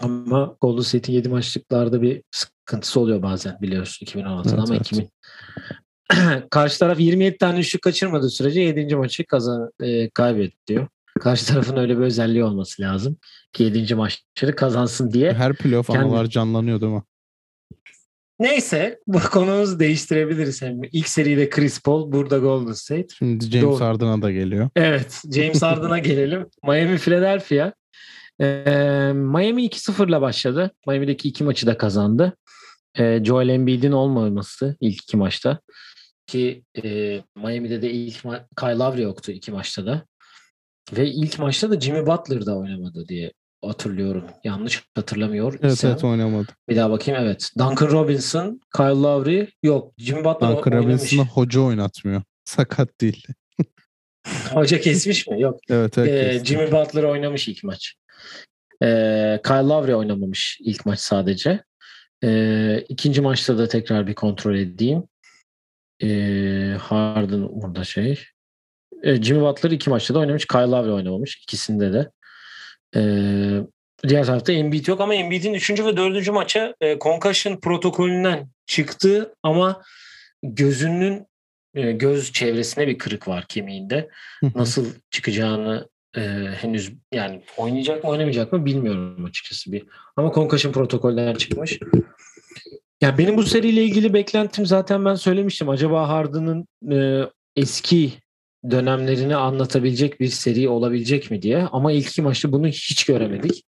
Ama 0.00 0.56
Golden 0.60 0.82
State'in 0.82 1.16
7 1.16 1.28
maçlıklarda 1.28 2.02
bir 2.02 2.22
sıkıntısı 2.30 3.00
oluyor 3.00 3.22
bazen 3.22 3.58
biliyorsun 3.62 4.06
2016'da 4.06 4.48
Evet, 4.48 4.58
ama 4.58 4.74
evet. 4.74 4.86
2000 4.86 5.10
karşı 6.50 6.78
taraf 6.78 7.00
27 7.00 7.38
tane 7.38 7.58
üçlük 7.58 7.82
kaçırmadığı 7.82 8.30
sürece 8.30 8.60
7. 8.60 8.96
maçı 8.96 9.26
kazan 9.26 9.70
e, 9.80 10.10
kaybetti 10.10 10.66
diyor. 10.66 10.88
Karşı 11.20 11.46
tarafın 11.46 11.76
öyle 11.76 11.98
bir 11.98 12.02
özelliği 12.02 12.44
olması 12.44 12.82
lazım 12.82 13.16
ki 13.52 13.62
7. 13.62 13.94
maçları 13.94 14.56
kazansın 14.56 15.10
diye. 15.12 15.32
Her 15.32 15.54
playoff 15.56 15.86
Kendi- 15.86 15.98
anılar 16.04 16.26
canlanıyor 16.26 16.80
değil 16.80 16.92
mi? 16.92 17.02
Neyse 18.40 18.98
bu 19.06 19.18
konumuzu 19.20 19.80
değiştirebiliriz. 19.80 20.62
Hem 20.62 20.80
ilk 20.92 21.08
seride 21.08 21.50
Chris 21.50 21.82
Paul, 21.82 22.12
burada 22.12 22.38
Golden 22.38 22.72
State. 22.72 23.06
Şimdi 23.18 23.44
James 23.44 23.62
Doğru. 23.64 23.84
Harden'a 23.84 24.22
da 24.22 24.30
geliyor. 24.32 24.68
Evet, 24.76 25.22
James 25.34 25.62
Harden'a 25.62 25.98
gelelim. 26.08 26.46
Miami 26.64 26.98
Philadelphia. 26.98 27.72
Ee, 28.40 29.12
Miami 29.14 29.66
2-0'la 29.66 30.20
başladı. 30.20 30.70
Miami'deki 30.86 31.28
iki 31.28 31.44
maçı 31.44 31.66
da 31.66 31.78
kazandı. 31.78 32.36
Ee, 32.98 33.20
Joel 33.24 33.48
Embiid'in 33.48 33.92
olmaması 33.92 34.76
ilk 34.80 35.02
iki 35.02 35.16
maçta. 35.16 35.60
Ki 36.26 36.62
e, 36.84 37.20
Miami'de 37.36 37.82
de 37.82 37.90
ilk 37.90 38.14
ma- 38.16 38.46
Kyle 38.60 38.74
Lowry 38.78 39.02
yoktu 39.02 39.32
iki 39.32 39.52
maçta 39.52 39.86
da. 39.86 40.06
Ve 40.92 41.06
ilk 41.06 41.38
maçta 41.38 41.70
da 41.70 41.80
Jimmy 41.80 42.06
Butler 42.06 42.46
da 42.46 42.56
oynamadı 42.56 43.08
diye 43.08 43.32
hatırlıyorum. 43.64 44.24
Yanlış 44.44 44.84
hatırlamıyor. 44.94 45.58
Evet 45.62 45.84
evet 45.84 46.04
oynamadı. 46.04 46.52
Bir 46.68 46.76
daha 46.76 46.90
bakayım 46.90 47.20
evet. 47.22 47.50
Duncan 47.58 47.90
Robinson, 47.90 48.60
Kyle 48.76 48.86
Lowry 48.86 49.48
yok. 49.62 49.92
Jimmy 49.98 50.24
Butler 50.24 50.56
Duncan. 50.56 50.72
Robinson'ı 50.72 51.26
hoca 51.26 51.60
oynatmıyor. 51.60 52.22
Sakat 52.44 53.00
değil. 53.00 53.26
Hoca 54.52 54.80
kesmiş 54.80 55.26
mi? 55.26 55.40
Yok. 55.40 55.60
Evet 55.68 55.98
evet. 55.98 56.42
Ee. 56.42 56.44
Jimmy 56.44 56.72
Butler 56.72 57.02
oynamış 57.02 57.48
ilk 57.48 57.64
maç. 57.64 57.94
Ee, 58.82 59.40
Kyle 59.44 59.68
Lowry 59.68 59.94
oynamamış 59.94 60.58
ilk 60.60 60.86
maç 60.86 61.00
sadece. 61.00 61.64
Ee, 62.24 62.84
ikinci 62.88 63.20
maçta 63.20 63.58
da 63.58 63.68
tekrar 63.68 64.06
bir 64.06 64.14
kontrol 64.14 64.54
edeyim. 64.54 65.04
Ee, 66.02 66.76
Harden 66.80 67.48
burada 67.62 67.84
şey. 67.84 68.24
Ee, 69.02 69.22
Jimmy 69.22 69.40
Butler 69.42 69.70
iki 69.70 69.90
maçta 69.90 70.14
da 70.14 70.18
oynamış. 70.18 70.46
Kyle 70.46 70.60
Lowry 70.60 70.92
oynamamış. 70.92 71.36
ikisinde 71.42 71.92
de. 71.92 72.10
Ee, 72.96 73.60
Diğer 74.08 74.24
tarafta 74.24 74.52
Embiid 74.52 74.86
yok 74.86 75.00
ama 75.00 75.14
Embiid'in 75.14 75.54
3. 75.54 75.70
ve 75.70 75.96
4. 75.96 76.28
maça 76.28 76.74
e, 76.80 76.98
concussion 76.98 77.56
protokolünden 77.60 78.48
çıktı 78.66 79.34
ama 79.42 79.82
gözünün 80.42 81.26
e, 81.74 81.92
göz 81.92 82.32
çevresine 82.32 82.86
bir 82.86 82.98
kırık 82.98 83.28
var 83.28 83.44
kemiğinde. 83.48 84.08
Nasıl 84.54 84.86
çıkacağını 85.10 85.88
e, 86.16 86.20
henüz 86.60 86.92
yani 87.12 87.42
oynayacak 87.56 88.04
mı 88.04 88.10
oynamayacak 88.10 88.52
mı 88.52 88.66
bilmiyorum 88.66 89.24
açıkçası 89.24 89.72
bir. 89.72 89.84
Ama 90.16 90.32
concussion 90.32 90.72
protokolden 90.72 91.34
çıkmış. 91.34 91.78
Ya 93.00 93.18
benim 93.18 93.36
bu 93.36 93.42
seriyle 93.42 93.84
ilgili 93.84 94.14
beklentim 94.14 94.66
zaten 94.66 95.04
ben 95.04 95.14
söylemiştim. 95.14 95.68
Acaba 95.68 96.08
Harden'ın 96.08 96.66
e, 96.92 97.28
eski 97.56 98.12
dönemlerini 98.70 99.36
anlatabilecek 99.36 100.20
bir 100.20 100.28
seri 100.28 100.68
olabilecek 100.68 101.30
mi 101.30 101.42
diye. 101.42 101.58
Ama 101.72 101.92
ilk 101.92 102.08
iki 102.08 102.22
maçta 102.22 102.52
bunu 102.52 102.66
hiç 102.68 103.04
göremedik. 103.04 103.64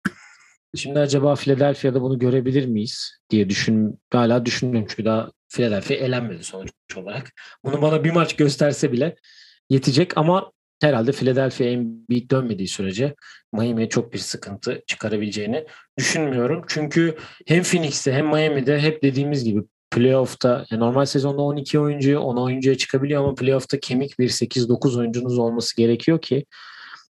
Şimdi 0.76 0.98
acaba 0.98 1.34
Philadelphia'da 1.34 2.02
bunu 2.02 2.18
görebilir 2.18 2.66
miyiz 2.66 3.18
diye 3.30 3.48
düşün 3.48 4.00
hala 4.12 4.46
düşünüyorum 4.46 4.87
çünkü 4.90 5.04
daha 5.04 5.30
Philadelphia 5.48 5.94
elenmedi 5.94 6.44
sonuç 6.44 6.70
olarak. 6.96 7.32
Bunu 7.64 7.82
bana 7.82 8.04
bir 8.04 8.11
maç 8.11 8.37
gösterse 8.37 8.92
bile 8.92 9.16
yetecek 9.70 10.18
ama 10.18 10.52
herhalde 10.82 11.12
Philadelphia 11.12 11.64
Embiid 11.64 12.30
dönmediği 12.30 12.68
sürece 12.68 13.14
Miami'ye 13.52 13.88
çok 13.88 14.12
bir 14.12 14.18
sıkıntı 14.18 14.82
çıkarabileceğini 14.87 15.66
düşünmüyorum. 15.98 16.64
Çünkü 16.68 17.16
hem 17.46 17.62
Phoenix'te 17.62 18.12
hem 18.12 18.26
Miami'de 18.26 18.80
hep 18.80 19.02
dediğimiz 19.02 19.44
gibi 19.44 19.61
playoff'ta 19.90 20.66
yani 20.70 20.81
normal 20.81 21.05
sezonda 21.05 21.42
12 21.42 21.79
oyuncu 21.79 22.18
10 22.18 22.37
oyuncuya 22.37 22.77
çıkabiliyor 22.77 23.24
ama 23.24 23.35
playoff'ta 23.35 23.81
kemik 23.81 24.18
bir 24.18 24.29
8-9 24.29 24.98
oyuncunuz 24.98 25.38
olması 25.38 25.77
gerekiyor 25.77 26.20
ki 26.20 26.46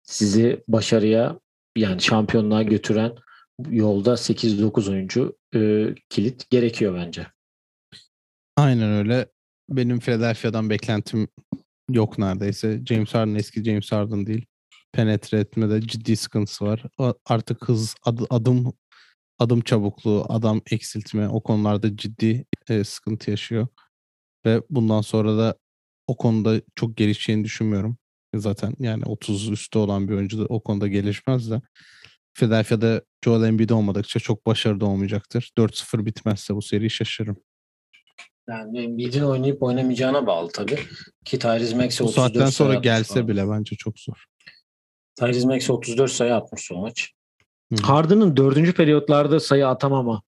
sizi 0.04 0.63
başarıya 0.68 1.40
yani 1.78 2.02
şampiyonluğa 2.02 2.63
götüren 2.63 3.16
yolda 3.70 4.12
8-9 4.12 4.92
oyuncu 4.92 5.38
e, 5.56 5.88
kilit 6.10 6.50
gerekiyor 6.50 6.96
bence. 6.96 7.28
Aynen 8.56 8.92
öyle. 8.92 9.28
Benim 9.70 10.00
Philadelphia'dan 10.00 10.70
beklentim 10.70 11.28
yok 11.90 12.18
neredeyse. 12.18 12.82
James 12.86 13.13
Harden 13.13 13.36
eski 13.36 13.63
James 13.63 13.92
Harden 13.92 14.26
değil. 14.26 14.46
Penetre 14.92 15.40
etmede 15.40 15.82
ciddi 15.82 16.18
sıkıntısı 16.18 16.66
var. 16.66 16.84
Artık 17.26 17.70
hız, 17.70 17.96
ad, 18.04 18.20
adım 18.30 18.74
adım 19.39 19.62
çabukluğu, 19.62 20.26
adam 20.30 20.62
eksiltme 20.71 21.28
o 21.28 21.43
konularda 21.43 21.97
ciddi 21.97 22.45
e, 22.69 22.84
sıkıntı 22.84 23.32
yaşıyor. 23.32 23.67
Ve 24.45 24.62
bundan 24.69 25.02
sonra 25.02 25.38
da 25.38 25.56
o 26.08 26.17
konuda 26.17 26.62
çok 26.76 26.97
gelişeceğini 26.97 27.43
düşünmüyorum. 27.43 27.97
Zaten 28.36 28.73
yani 28.80 29.04
30 29.06 29.50
üstü 29.50 29.80
olan 29.80 30.08
bir 30.08 30.13
oyuncu 30.13 30.39
da 30.39 30.45
o 30.45 30.63
konuda 30.63 30.88
gelişmez 30.88 31.52
de. 31.52 31.62
Philadelphia'da 32.34 33.02
Joel 33.26 33.47
Embiid 33.47 33.69
olmadıkça 33.69 34.19
çok 34.19 34.45
başarılı 34.45 34.86
olmayacaktır. 34.86 35.52
4-0 35.58 36.06
bitmezse 36.06 36.56
bu 36.56 36.62
seri 36.62 36.89
şaşırırım. 36.89 37.38
Yani 38.50 38.80
Embiid'in 38.84 39.23
oynayıp 39.23 39.63
oynamayacağına 39.63 40.28
bağlı 40.28 40.52
tabii. 40.52 40.80
Ki 41.26 41.39
Tyrese 41.39 41.76
Max'e 41.76 42.04
34 42.04 42.08
Bu 42.08 42.12
saatten 42.12 42.50
sonra 42.50 42.76
gelse 42.76 43.13
falan. 43.13 43.28
bile 43.28 43.50
bence 43.50 43.76
çok 43.76 44.00
zor. 44.00 44.26
Tyrese 45.15 45.47
Max'e 45.47 45.73
34 45.73 46.12
sayı 46.12 46.36
atmış 46.36 46.62
son 46.62 46.82
maç. 46.82 47.13
Harden'ın 47.82 48.38
dördüncü 48.38 48.74
periyotlarda 48.74 49.40
sayı 49.40 49.68
atamama 49.68 50.22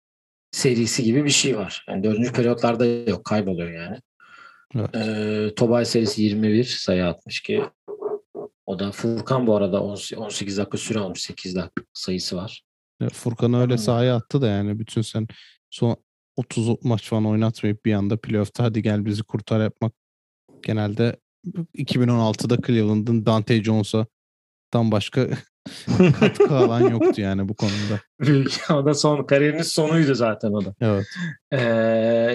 serisi 0.50 1.02
gibi 1.02 1.24
bir 1.24 1.30
şey 1.30 1.58
var. 1.58 1.84
Yani 1.88 2.04
dördüncü 2.04 2.32
periyotlarda 2.32 2.86
yok. 2.86 3.24
Kayboluyor 3.24 3.70
yani. 3.70 3.96
Evet. 4.74 4.96
Ee, 4.96 5.54
Tobay 5.54 5.84
serisi 5.84 6.22
21 6.22 6.64
sayı 6.64 7.06
atmış 7.06 7.40
ki 7.40 7.62
o 8.66 8.78
da 8.78 8.92
Furkan 8.92 9.46
bu 9.46 9.56
arada 9.56 9.82
18 9.82 10.58
dakika 10.58 10.78
süre 10.78 10.98
almış. 10.98 11.22
8 11.22 11.56
dakika 11.56 11.82
sayısı 11.94 12.36
var. 12.36 12.62
Furkan 13.12 13.54
öyle 13.54 13.78
sahaya 13.78 14.16
attı 14.16 14.42
da 14.42 14.46
yani 14.46 14.78
bütün 14.78 15.02
sen 15.02 15.26
son 15.70 15.96
30 16.36 16.84
maç 16.84 17.08
falan 17.08 17.26
oynatmayıp 17.26 17.84
bir 17.84 17.92
anda 17.92 18.16
playoff'ta 18.16 18.64
hadi 18.64 18.82
gel 18.82 19.04
bizi 19.04 19.22
kurtar 19.22 19.60
yapmak 19.60 19.92
genelde 20.62 21.16
2016'da 21.74 22.66
Cleveland'ın 22.66 23.26
Dante 23.26 23.54
Jones'a'dan 24.72 24.90
başka 24.90 25.28
katkı 26.20 26.56
alan 26.56 26.80
yoktu 26.90 27.20
yani 27.20 27.48
bu 27.48 27.54
konuda. 27.54 28.00
o 28.74 28.86
da 28.86 28.94
son 28.94 29.24
kariyerinin 29.24 29.62
sonuydu 29.62 30.14
zaten 30.14 30.52
o 30.52 30.64
da. 30.64 30.74
Evet. 30.80 31.06
Ee, 31.52 31.58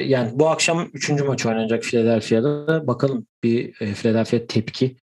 yani 0.06 0.32
bu 0.40 0.50
akşam 0.50 0.90
3. 0.94 1.10
maç 1.10 1.46
oynanacak 1.46 1.84
Philadelphia'da. 1.84 2.88
Bakalım 2.88 3.28
bir 3.44 3.82
e, 3.82 3.94
Philadelphia 3.94 4.48
tepki 4.48 4.98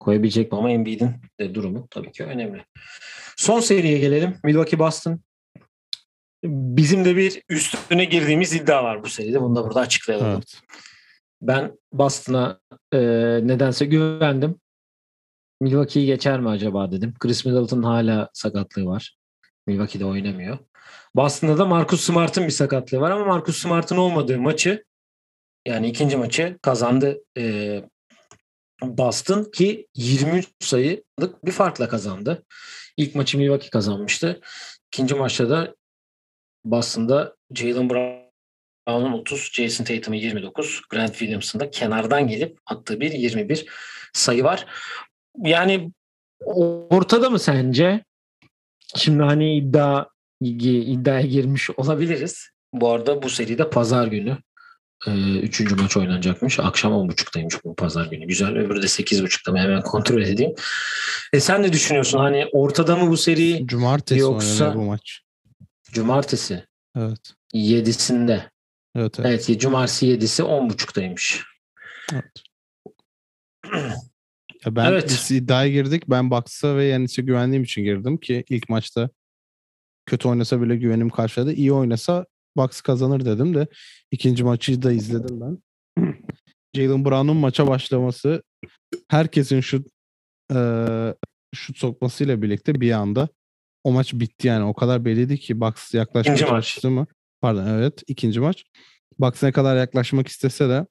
koyabilecek 0.00 0.52
mi 0.52 0.58
ama 0.58 0.70
Embiid'in 0.70 1.10
de 1.40 1.54
durumu 1.54 1.88
tabii 1.90 2.12
ki 2.12 2.24
önemli. 2.24 2.64
Son 3.36 3.60
seriye 3.60 3.98
gelelim. 3.98 4.36
Milwaukee 4.44 4.78
Boston. 4.78 5.20
Bizim 6.44 7.04
de 7.04 7.16
bir 7.16 7.42
üstüne 7.48 8.04
girdiğimiz 8.04 8.52
iddia 8.54 8.84
var 8.84 9.04
bu 9.04 9.08
seride. 9.08 9.40
Bunu 9.40 9.56
da 9.56 9.64
burada 9.64 9.80
açıklayalım. 9.80 10.26
Evet. 10.26 10.60
Ben 11.42 11.72
Boston'a 11.92 12.60
e, 12.92 12.98
nedense 13.42 13.86
güvendim. 13.86 14.60
Milwaukee'yi 15.60 16.06
geçer 16.06 16.40
mi 16.40 16.48
acaba 16.48 16.92
dedim. 16.92 17.14
Chris 17.18 17.44
Middleton 17.44 17.82
hala 17.82 18.30
sakatlığı 18.32 18.86
var. 18.86 19.16
Milwaukee'de 19.66 20.04
oynamıyor. 20.04 20.58
Boston'da 21.16 21.58
da 21.58 21.64
Marcus 21.64 22.00
Smart'ın 22.00 22.44
bir 22.44 22.50
sakatlığı 22.50 23.00
var 23.00 23.10
ama 23.10 23.24
Marcus 23.24 23.62
Smart'ın 23.62 23.96
olmadığı 23.96 24.38
maçı 24.38 24.84
yani 25.66 25.88
ikinci 25.88 26.16
maçı 26.16 26.58
kazandı 26.62 27.18
e, 27.38 27.84
Boston 28.82 29.44
ki 29.44 29.88
23 29.94 30.48
sayılık 30.60 31.44
bir 31.44 31.52
farkla 31.52 31.88
kazandı. 31.88 32.44
İlk 32.96 33.14
maçı 33.14 33.38
Milwaukee 33.38 33.70
kazanmıştı. 33.70 34.40
İkinci 34.92 35.14
maçta 35.14 35.50
da 35.50 35.74
Boston'da 36.64 37.36
Jalen 37.54 37.90
Brown'un 37.90 39.12
30, 39.12 39.50
Jason 39.52 39.84
Tatum'un 39.84 40.18
29, 40.18 40.82
Grant 40.90 41.12
Williams'ın 41.12 41.60
da 41.60 41.70
kenardan 41.70 42.28
gelip 42.28 42.58
attığı 42.66 43.00
bir 43.00 43.12
21 43.12 43.66
sayı 44.12 44.44
var. 44.44 44.66
Yani 45.42 45.92
ortada 46.90 47.30
mı 47.30 47.38
sence? 47.38 48.04
Şimdi 48.96 49.22
hani 49.22 49.56
iddia 49.56 50.06
iddiaya 50.40 51.20
girmiş 51.20 51.70
olabiliriz. 51.70 52.48
Bu 52.72 52.90
arada 52.90 53.22
bu 53.22 53.30
seride 53.30 53.70
pazar 53.70 54.06
günü 54.06 54.38
e, 55.06 55.10
üçüncü 55.38 55.74
maç 55.74 55.96
oynanacakmış. 55.96 56.60
Akşam 56.60 56.92
10.30'daymış 56.92 57.64
bu 57.64 57.74
pazar 57.74 58.06
günü. 58.06 58.26
Güzel. 58.26 58.56
Öbürü 58.56 58.82
de 58.82 58.86
8.30'da 58.86 59.52
mı? 59.52 59.58
Hemen 59.58 59.82
kontrol 59.82 60.22
edeyim. 60.22 60.54
E 61.32 61.40
sen 61.40 61.62
ne 61.62 61.72
düşünüyorsun? 61.72 62.18
Hani 62.18 62.46
ortada 62.52 62.96
mı 62.96 63.10
bu 63.10 63.16
seri? 63.16 63.66
Cumartesi 63.66 64.20
Yoksa- 64.20 64.74
bu 64.74 64.82
maç. 64.82 65.20
Cumartesi 65.92 66.64
Evet. 66.96 67.34
7'sinde. 67.54 68.50
Evet. 68.96 69.20
Evet. 69.20 69.48
Evet. 69.48 69.60
Cumartesi 69.60 70.06
7'si 70.06 70.42
10.30'daymış. 70.42 71.42
evet. 72.12 72.42
Ya 74.66 74.76
ben 74.76 74.84
Evet. 74.92 75.08
biz 75.08 75.30
iddiaya 75.30 75.68
girdik. 75.70 76.02
Ben 76.10 76.30
Bucks'a 76.30 76.76
ve 76.76 76.84
Yanis'e 76.84 77.22
güvendiğim 77.22 77.62
için 77.64 77.82
girdim 77.84 78.16
ki 78.16 78.44
ilk 78.48 78.68
maçta 78.68 79.10
kötü 80.06 80.28
oynasa 80.28 80.62
bile 80.62 80.76
güvenim 80.76 81.10
karşıladı. 81.10 81.52
İyi 81.52 81.72
oynasa 81.72 82.26
Bucks 82.56 82.80
kazanır 82.80 83.24
dedim 83.24 83.54
de 83.54 83.66
ikinci 84.10 84.44
maçı 84.44 84.82
da 84.82 84.92
izledim 84.92 85.40
ben. 85.40 85.58
Jalen 86.76 87.04
Brown'un 87.04 87.36
maça 87.36 87.66
başlaması 87.66 88.42
herkesin 89.08 89.60
şu 89.60 89.84
eee 90.52 91.14
şut 91.54 91.78
sokmasıyla 91.78 92.42
birlikte 92.42 92.80
bir 92.80 92.92
anda 92.92 93.28
o 93.84 93.92
maç 93.92 94.14
bitti 94.14 94.48
yani. 94.48 94.64
O 94.64 94.74
kadar 94.74 95.04
belliydi 95.04 95.38
ki 95.38 95.60
Bucks 95.60 95.94
maç. 96.14 96.38
çalıştı 96.38 96.90
mı? 96.90 97.06
Pardon 97.40 97.66
evet 97.66 98.02
ikinci 98.06 98.40
maç. 98.40 98.64
Bucks 99.18 99.42
ne 99.42 99.52
kadar 99.52 99.76
yaklaşmak 99.76 100.28
istese 100.28 100.68
de 100.68 100.86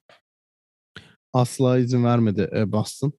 asla 1.32 1.78
izin 1.78 2.04
vermedi 2.04 2.50
e, 2.56 2.72
Boston. 2.72 3.12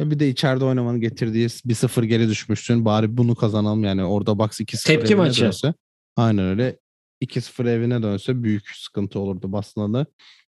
E 0.00 0.10
bir 0.10 0.18
de 0.18 0.28
içeride 0.28 0.64
oynamanın 0.64 1.00
getirdiği 1.00 1.46
1-0 1.46 2.04
geri 2.04 2.28
düşmüşsün. 2.28 2.84
Bari 2.84 3.16
bunu 3.16 3.34
kazanalım 3.34 3.84
yani. 3.84 4.04
Orada 4.04 4.38
Bucks 4.38 4.60
2-0 4.60 4.86
Tepki 4.86 5.12
evine 5.12 5.26
maçı. 5.26 5.44
dönse. 5.44 5.74
Aynen 6.16 6.44
öyle. 6.44 6.78
2-0 7.22 7.68
evine 7.70 8.02
dönse 8.02 8.42
büyük 8.42 8.68
sıkıntı 8.70 9.18
olurdu 9.18 9.52
Boston'a 9.52 9.98
da. 9.98 10.06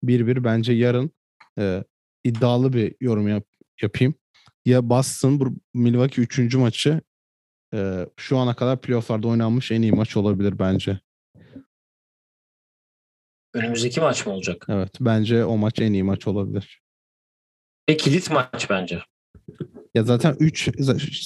1-1 0.03 0.43
bence 0.43 0.73
yarın 0.73 1.11
e, 1.59 1.83
iddialı 2.23 2.73
bir 2.73 2.95
yorum 3.01 3.27
yap, 3.27 3.45
yapayım. 3.81 4.15
Ya 4.65 4.89
Boston 4.89 5.39
bu 5.39 5.55
Milwaukee 5.73 6.21
3. 6.21 6.55
maçı 6.55 7.01
e, 7.73 8.05
şu 8.17 8.37
ana 8.37 8.55
kadar 8.55 8.81
playofflarda 8.81 9.27
oynanmış 9.27 9.71
en 9.71 9.81
iyi 9.81 9.91
maç 9.91 10.17
olabilir 10.17 10.59
bence. 10.59 10.99
Önümüzdeki 13.53 13.99
maç 13.99 14.25
mı 14.25 14.33
olacak? 14.33 14.65
Evet 14.69 14.97
bence 14.99 15.45
o 15.45 15.57
maç 15.57 15.79
en 15.79 15.93
iyi 15.93 16.03
maç 16.03 16.27
olabilir. 16.27 16.81
Ve 17.89 17.97
kilit 17.97 18.31
maç 18.31 18.69
bence. 18.69 19.01
Ya 19.95 20.03
zaten 20.03 20.35
3 20.39 20.69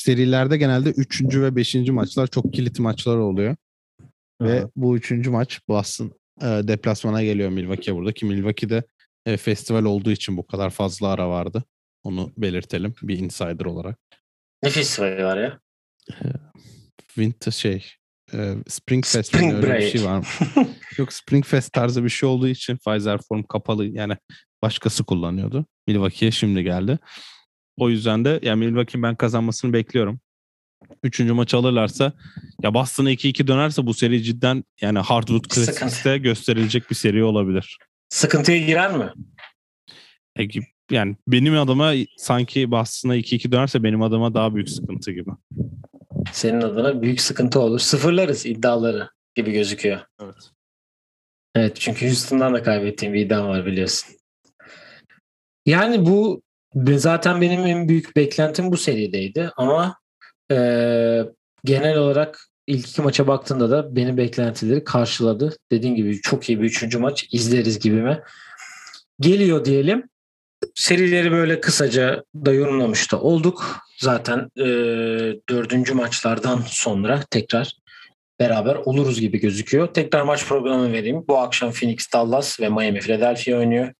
serilerde 0.01 0.57
genelde 0.57 0.89
3. 0.89 1.21
ve 1.35 1.55
5. 1.55 1.75
maçlar 1.75 2.27
çok 2.27 2.53
kilit 2.53 2.79
maçlar 2.79 3.17
oluyor. 3.17 3.55
Ve 4.41 4.51
Evet. 4.51 4.67
bu 4.75 4.97
üçüncü 4.97 5.29
maç 5.29 5.59
Boston 5.67 6.11
e, 6.41 6.45
deplasmana 6.45 7.23
geliyor 7.23 7.49
Milwaukee'ye 7.49 7.97
burada 7.97 8.11
ki 8.11 8.25
Milwaukee'de 8.25 8.83
e, 9.25 9.37
festival 9.37 9.83
olduğu 9.83 10.11
için 10.11 10.37
bu 10.37 10.47
kadar 10.47 10.69
fazla 10.69 11.07
ara 11.07 11.29
vardı. 11.29 11.63
Onu 12.03 12.33
belirtelim 12.37 12.93
bir 13.01 13.19
insider 13.19 13.65
olarak. 13.65 13.99
Ne 14.63 14.69
festivali 14.69 15.23
var 15.23 15.37
ya? 15.37 15.59
Winter 17.07 17.51
şey 17.51 17.85
e, 18.33 18.55
Spring 18.67 19.05
Fest 19.05 19.29
Spring 19.35 19.53
öyle 19.53 19.77
bir 19.77 19.89
şey 19.89 20.05
var 20.05 20.17
mı? 20.17 20.25
Yok 20.97 21.13
Spring 21.13 21.45
Fest 21.45 21.73
tarzı 21.73 22.03
bir 22.03 22.09
şey 22.09 22.29
olduğu 22.29 22.47
için 22.47 22.77
Pfizer 22.77 23.19
form 23.29 23.43
kapalı 23.43 23.85
yani 23.85 24.17
başkası 24.61 25.03
kullanıyordu. 25.03 25.65
Milwaukee'ye 25.87 26.31
şimdi 26.31 26.63
geldi. 26.63 26.99
O 27.79 27.89
yüzden 27.89 28.25
de 28.25 28.39
yani 28.41 28.65
Milwaukee'nin 28.65 29.03
ben 29.03 29.15
kazanmasını 29.15 29.73
bekliyorum. 29.73 30.19
Üçüncü 31.03 31.33
maç 31.33 31.53
alırlarsa 31.53 32.13
ya 32.63 32.73
Boston'a 32.73 33.11
2-2 33.11 33.47
dönerse 33.47 33.85
bu 33.85 33.93
seri 33.93 34.23
cidden 34.23 34.63
yani 34.81 34.99
Hardwood. 34.99 35.45
Classics'te 35.55 36.17
gösterilecek 36.17 36.89
bir 36.89 36.95
seri 36.95 37.23
olabilir. 37.23 37.77
Sıkıntıya 38.09 38.57
girer 38.57 38.97
mi? 38.97 39.13
E, 40.39 40.47
yani 40.91 41.15
benim 41.27 41.59
adıma 41.59 41.93
sanki 42.17 42.71
Boston'a 42.71 43.15
2-2 43.15 43.51
dönerse 43.51 43.83
benim 43.83 44.01
adıma 44.01 44.33
daha 44.33 44.55
büyük 44.55 44.69
sıkıntı 44.69 45.11
gibi. 45.11 45.29
Senin 46.31 46.61
adına 46.61 47.01
büyük 47.01 47.21
sıkıntı 47.21 47.59
olur. 47.59 47.79
Sıfırlarız 47.79 48.45
iddiaları 48.45 49.09
gibi 49.35 49.51
gözüküyor. 49.51 49.99
Evet. 50.21 50.51
Evet 51.55 51.77
çünkü 51.79 52.05
Houston'dan 52.05 52.53
da 52.53 52.63
kaybettiğim 52.63 53.13
bir 53.13 53.25
iddiam 53.25 53.47
var 53.47 53.65
biliyorsun. 53.65 54.15
Yani 55.65 56.05
bu 56.05 56.41
zaten 56.75 57.41
benim 57.41 57.65
en 57.65 57.89
büyük 57.89 58.15
beklentim 58.15 58.71
bu 58.71 58.77
serideydi 58.77 59.51
ama 59.57 59.97
eee, 60.51 61.25
genel 61.65 61.97
olarak 61.97 62.39
ilk 62.67 62.89
iki 62.89 63.01
maça 63.01 63.27
baktığında 63.27 63.69
da 63.69 63.95
benim 63.95 64.17
beklentileri 64.17 64.83
karşıladı. 64.83 65.57
Dediğim 65.71 65.95
gibi 65.95 66.21
çok 66.21 66.49
iyi 66.49 66.61
bir 66.61 66.65
üçüncü 66.65 66.99
maç 66.99 67.27
izleriz 67.31 67.79
gibime. 67.79 68.23
Geliyor 69.19 69.65
diyelim. 69.65 70.03
Serileri 70.75 71.31
böyle 71.31 71.61
kısaca 71.61 72.23
da 72.35 72.53
yorumlamış 72.53 73.11
da 73.11 73.21
olduk. 73.21 73.77
Zaten 73.97 74.49
eee, 74.55 75.39
dördüncü 75.49 75.93
maçlardan 75.93 76.63
sonra 76.67 77.23
tekrar 77.31 77.73
beraber 78.39 78.75
oluruz 78.75 79.19
gibi 79.19 79.39
gözüküyor. 79.39 79.87
Tekrar 79.87 80.21
maç 80.21 80.45
programı 80.45 80.93
vereyim. 80.93 81.25
Bu 81.27 81.37
akşam 81.37 81.71
Phoenix 81.71 82.13
Dallas 82.13 82.59
ve 82.59 82.69
Miami 82.69 82.99
Philadelphia 82.99 83.57
oynuyor. 83.57 83.93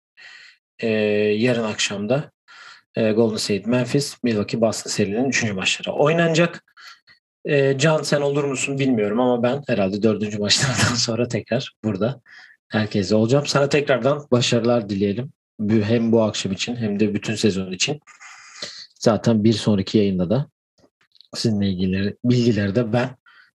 Ee, 0.79 0.87
yarın 1.37 1.63
akşamda 1.63 2.31
e, 2.95 3.11
Golden 3.11 3.37
State 3.37 3.69
Memphis, 3.69 4.23
Milwaukee 4.23 4.61
Boston 4.61 4.89
serinin 4.89 5.29
3. 5.29 5.43
maçları 5.53 5.95
oynanacak. 5.95 6.63
Ee, 7.45 7.77
Can 7.77 8.01
sen 8.01 8.21
olur 8.21 8.43
musun 8.43 8.79
bilmiyorum 8.79 9.19
ama 9.19 9.43
ben 9.43 9.63
herhalde 9.67 10.03
dördüncü 10.03 10.37
maçlardan 10.37 10.95
sonra 10.95 11.27
tekrar 11.27 11.73
burada 11.83 12.21
herkese 12.67 13.15
olacağım. 13.15 13.45
Sana 13.45 13.69
tekrardan 13.69 14.27
başarılar 14.31 14.89
dileyelim. 14.89 15.31
Hem 15.69 16.11
bu 16.11 16.21
akşam 16.21 16.51
için 16.51 16.75
hem 16.75 16.99
de 16.99 17.13
bütün 17.13 17.35
sezon 17.35 17.71
için. 17.71 17.99
Zaten 18.99 19.43
bir 19.43 19.53
sonraki 19.53 19.97
yayında 19.97 20.29
da 20.29 20.49
sizinle 21.35 21.69
ilgili 21.69 22.15
bilgileri 22.25 22.75
de 22.75 22.93
ben 22.93 23.09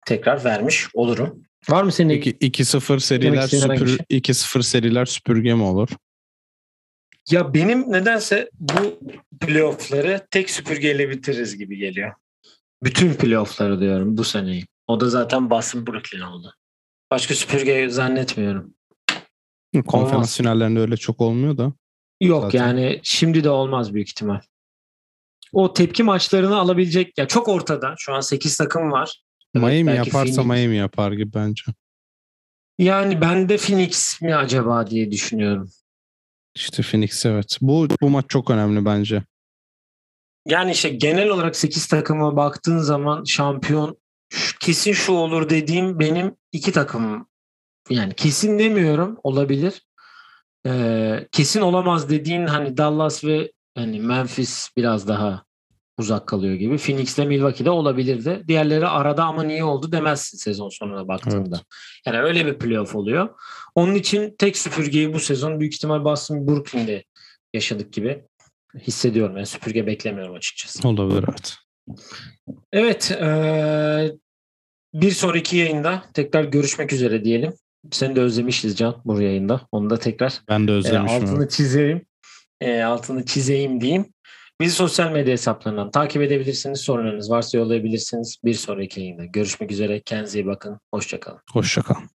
tekrar 0.05 0.43
vermiş 0.43 0.87
olurum. 0.93 1.43
Var 1.69 1.83
mı 1.83 1.91
senin 1.91 2.09
Peki 2.09 2.31
2-0 2.31 2.99
seriler 2.99 3.47
süpür 3.47 3.97
2-0 3.97 4.63
seriler 4.63 5.05
süpürge 5.05 5.53
mi 5.53 5.63
olur? 5.63 5.89
Ya 7.31 7.53
benim 7.53 7.91
nedense 7.91 8.49
bu 8.53 8.99
playoff'ları 9.41 10.27
tek 10.31 10.49
süpürgeyle 10.49 11.09
bitiririz 11.09 11.57
gibi 11.57 11.77
geliyor. 11.77 12.13
Bütün 12.83 13.13
playoff'ları 13.13 13.79
diyorum 13.79 14.17
bu 14.17 14.23
seneyi. 14.23 14.65
O 14.87 14.99
da 14.99 15.09
zaten 15.09 15.49
Boston 15.49 15.87
Brooklyn 15.87 16.21
oldu. 16.21 16.53
Başka 17.11 17.35
süpürge 17.35 17.89
zannetmiyorum. 17.89 18.73
Konferans 19.87 20.13
Olmaz. 20.13 20.37
finallerinde 20.37 20.79
öyle 20.79 20.97
çok 20.97 21.21
olmuyor 21.21 21.57
da. 21.57 21.73
Yok 22.21 22.43
Zaten. 22.43 22.59
yani 22.59 22.99
şimdi 23.03 23.43
de 23.43 23.49
olmaz 23.49 23.93
büyük 23.93 24.09
ihtimal. 24.09 24.39
O 25.53 25.73
tepki 25.73 26.03
maçlarını 26.03 26.57
alabilecek 26.57 27.17
ya 27.17 27.27
çok 27.27 27.47
ortada. 27.47 27.95
Şu 27.97 28.13
an 28.13 28.21
8 28.21 28.57
takım 28.57 28.91
var. 28.91 29.23
Evet, 29.55 29.65
Miami 29.65 29.97
yaparsa 29.97 30.41
Phoenix- 30.41 30.45
Miami 30.47 30.75
yapar 30.75 31.11
gibi 31.11 31.33
bence. 31.33 31.63
Yani 32.77 33.21
ben 33.21 33.49
de 33.49 33.57
Phoenix 33.57 34.21
mi 34.21 34.35
acaba 34.35 34.87
diye 34.87 35.11
düşünüyorum. 35.11 35.69
İşte 36.55 36.83
Phoenix 36.83 37.25
evet. 37.25 37.57
Bu 37.61 37.87
bu 38.01 38.09
maç 38.09 38.25
çok 38.29 38.51
önemli 38.51 38.85
bence. 38.85 39.23
Yani 40.47 40.71
işte 40.71 40.89
genel 40.89 41.29
olarak 41.29 41.55
8 41.55 41.87
takıma 41.87 42.35
baktığın 42.35 42.77
zaman 42.77 43.23
şampiyon 43.23 43.97
kesin 44.59 44.93
şu 44.93 45.11
olur 45.11 45.49
dediğim 45.49 45.99
benim 45.99 46.35
iki 46.51 46.71
takım. 46.71 47.27
Yani 47.89 48.13
kesin 48.13 48.59
demiyorum 48.59 49.17
olabilir. 49.23 49.81
Ee, 50.67 51.27
kesin 51.31 51.61
olamaz 51.61 52.09
dediğin 52.09 52.47
hani 52.47 52.77
Dallas 52.77 53.23
ve 53.23 53.51
hani 53.75 53.99
Memphis 53.99 54.69
biraz 54.77 55.07
daha 55.07 55.45
uzak 55.97 56.27
kalıyor 56.27 56.53
gibi. 56.55 56.77
Phoenix'le 56.77 57.17
Milwaukee'de 57.17 57.69
olabilirdi. 57.69 58.43
Diğerleri 58.47 58.87
arada 58.87 59.23
ama 59.23 59.43
niye 59.43 59.63
oldu 59.63 59.91
demezsin 59.91 60.37
sezon 60.37 60.69
sonuna 60.69 61.07
baktığında. 61.07 61.61
Yani 62.05 62.19
öyle 62.19 62.45
bir 62.45 62.59
playoff 62.59 62.95
oluyor. 62.95 63.29
Onun 63.75 63.95
için 63.95 64.35
tek 64.37 64.57
süpürgeyi 64.57 65.13
bu 65.13 65.19
sezon 65.19 65.59
büyük 65.59 65.73
ihtimal 65.73 66.03
Boston 66.05 66.47
Brooklyn'de 66.47 67.03
yaşadık 67.53 67.93
gibi 67.93 68.23
hissediyorum. 68.79 69.35
Yani 69.37 69.45
süpürge 69.45 69.87
beklemiyorum 69.87 70.35
açıkçası. 70.35 70.87
Olabilir 70.87 71.25
evet. 71.29 71.55
Evet. 72.73 73.17
eee, 73.21 74.15
bir 74.93 75.11
sonraki 75.11 75.57
yayında 75.57 76.03
tekrar 76.13 76.43
görüşmek 76.43 76.93
üzere 76.93 77.23
diyelim. 77.23 77.53
Seni 77.91 78.15
de 78.15 78.21
özlemişiz 78.21 78.77
Can 78.77 79.01
bu 79.05 79.21
yayında. 79.21 79.61
Onu 79.71 79.89
da 79.89 79.99
tekrar 79.99 80.41
Ben 80.49 80.67
de 80.67 80.71
e, 80.71 80.75
özlemişim. 80.75 81.23
altını 81.23 81.49
çizeyim. 81.49 82.05
E, 82.61 82.83
altını 82.83 83.25
çizeyim 83.25 83.81
diyeyim. 83.81 84.05
Bizi 84.61 84.75
sosyal 84.75 85.11
medya 85.11 85.31
hesaplarından 85.31 85.91
takip 85.91 86.21
edebilirsiniz. 86.21 86.81
Sorularınız 86.81 87.31
varsa 87.31 87.57
yollayabilirsiniz. 87.57 88.37
Bir 88.43 88.53
sonraki 88.53 89.01
yayında 89.01 89.25
görüşmek 89.25 89.71
üzere. 89.71 90.01
Kendinize 90.01 90.39
iyi 90.39 90.45
bakın. 90.45 90.79
Hoşçakalın. 90.93 91.39
Hoşçakalın. 91.51 92.14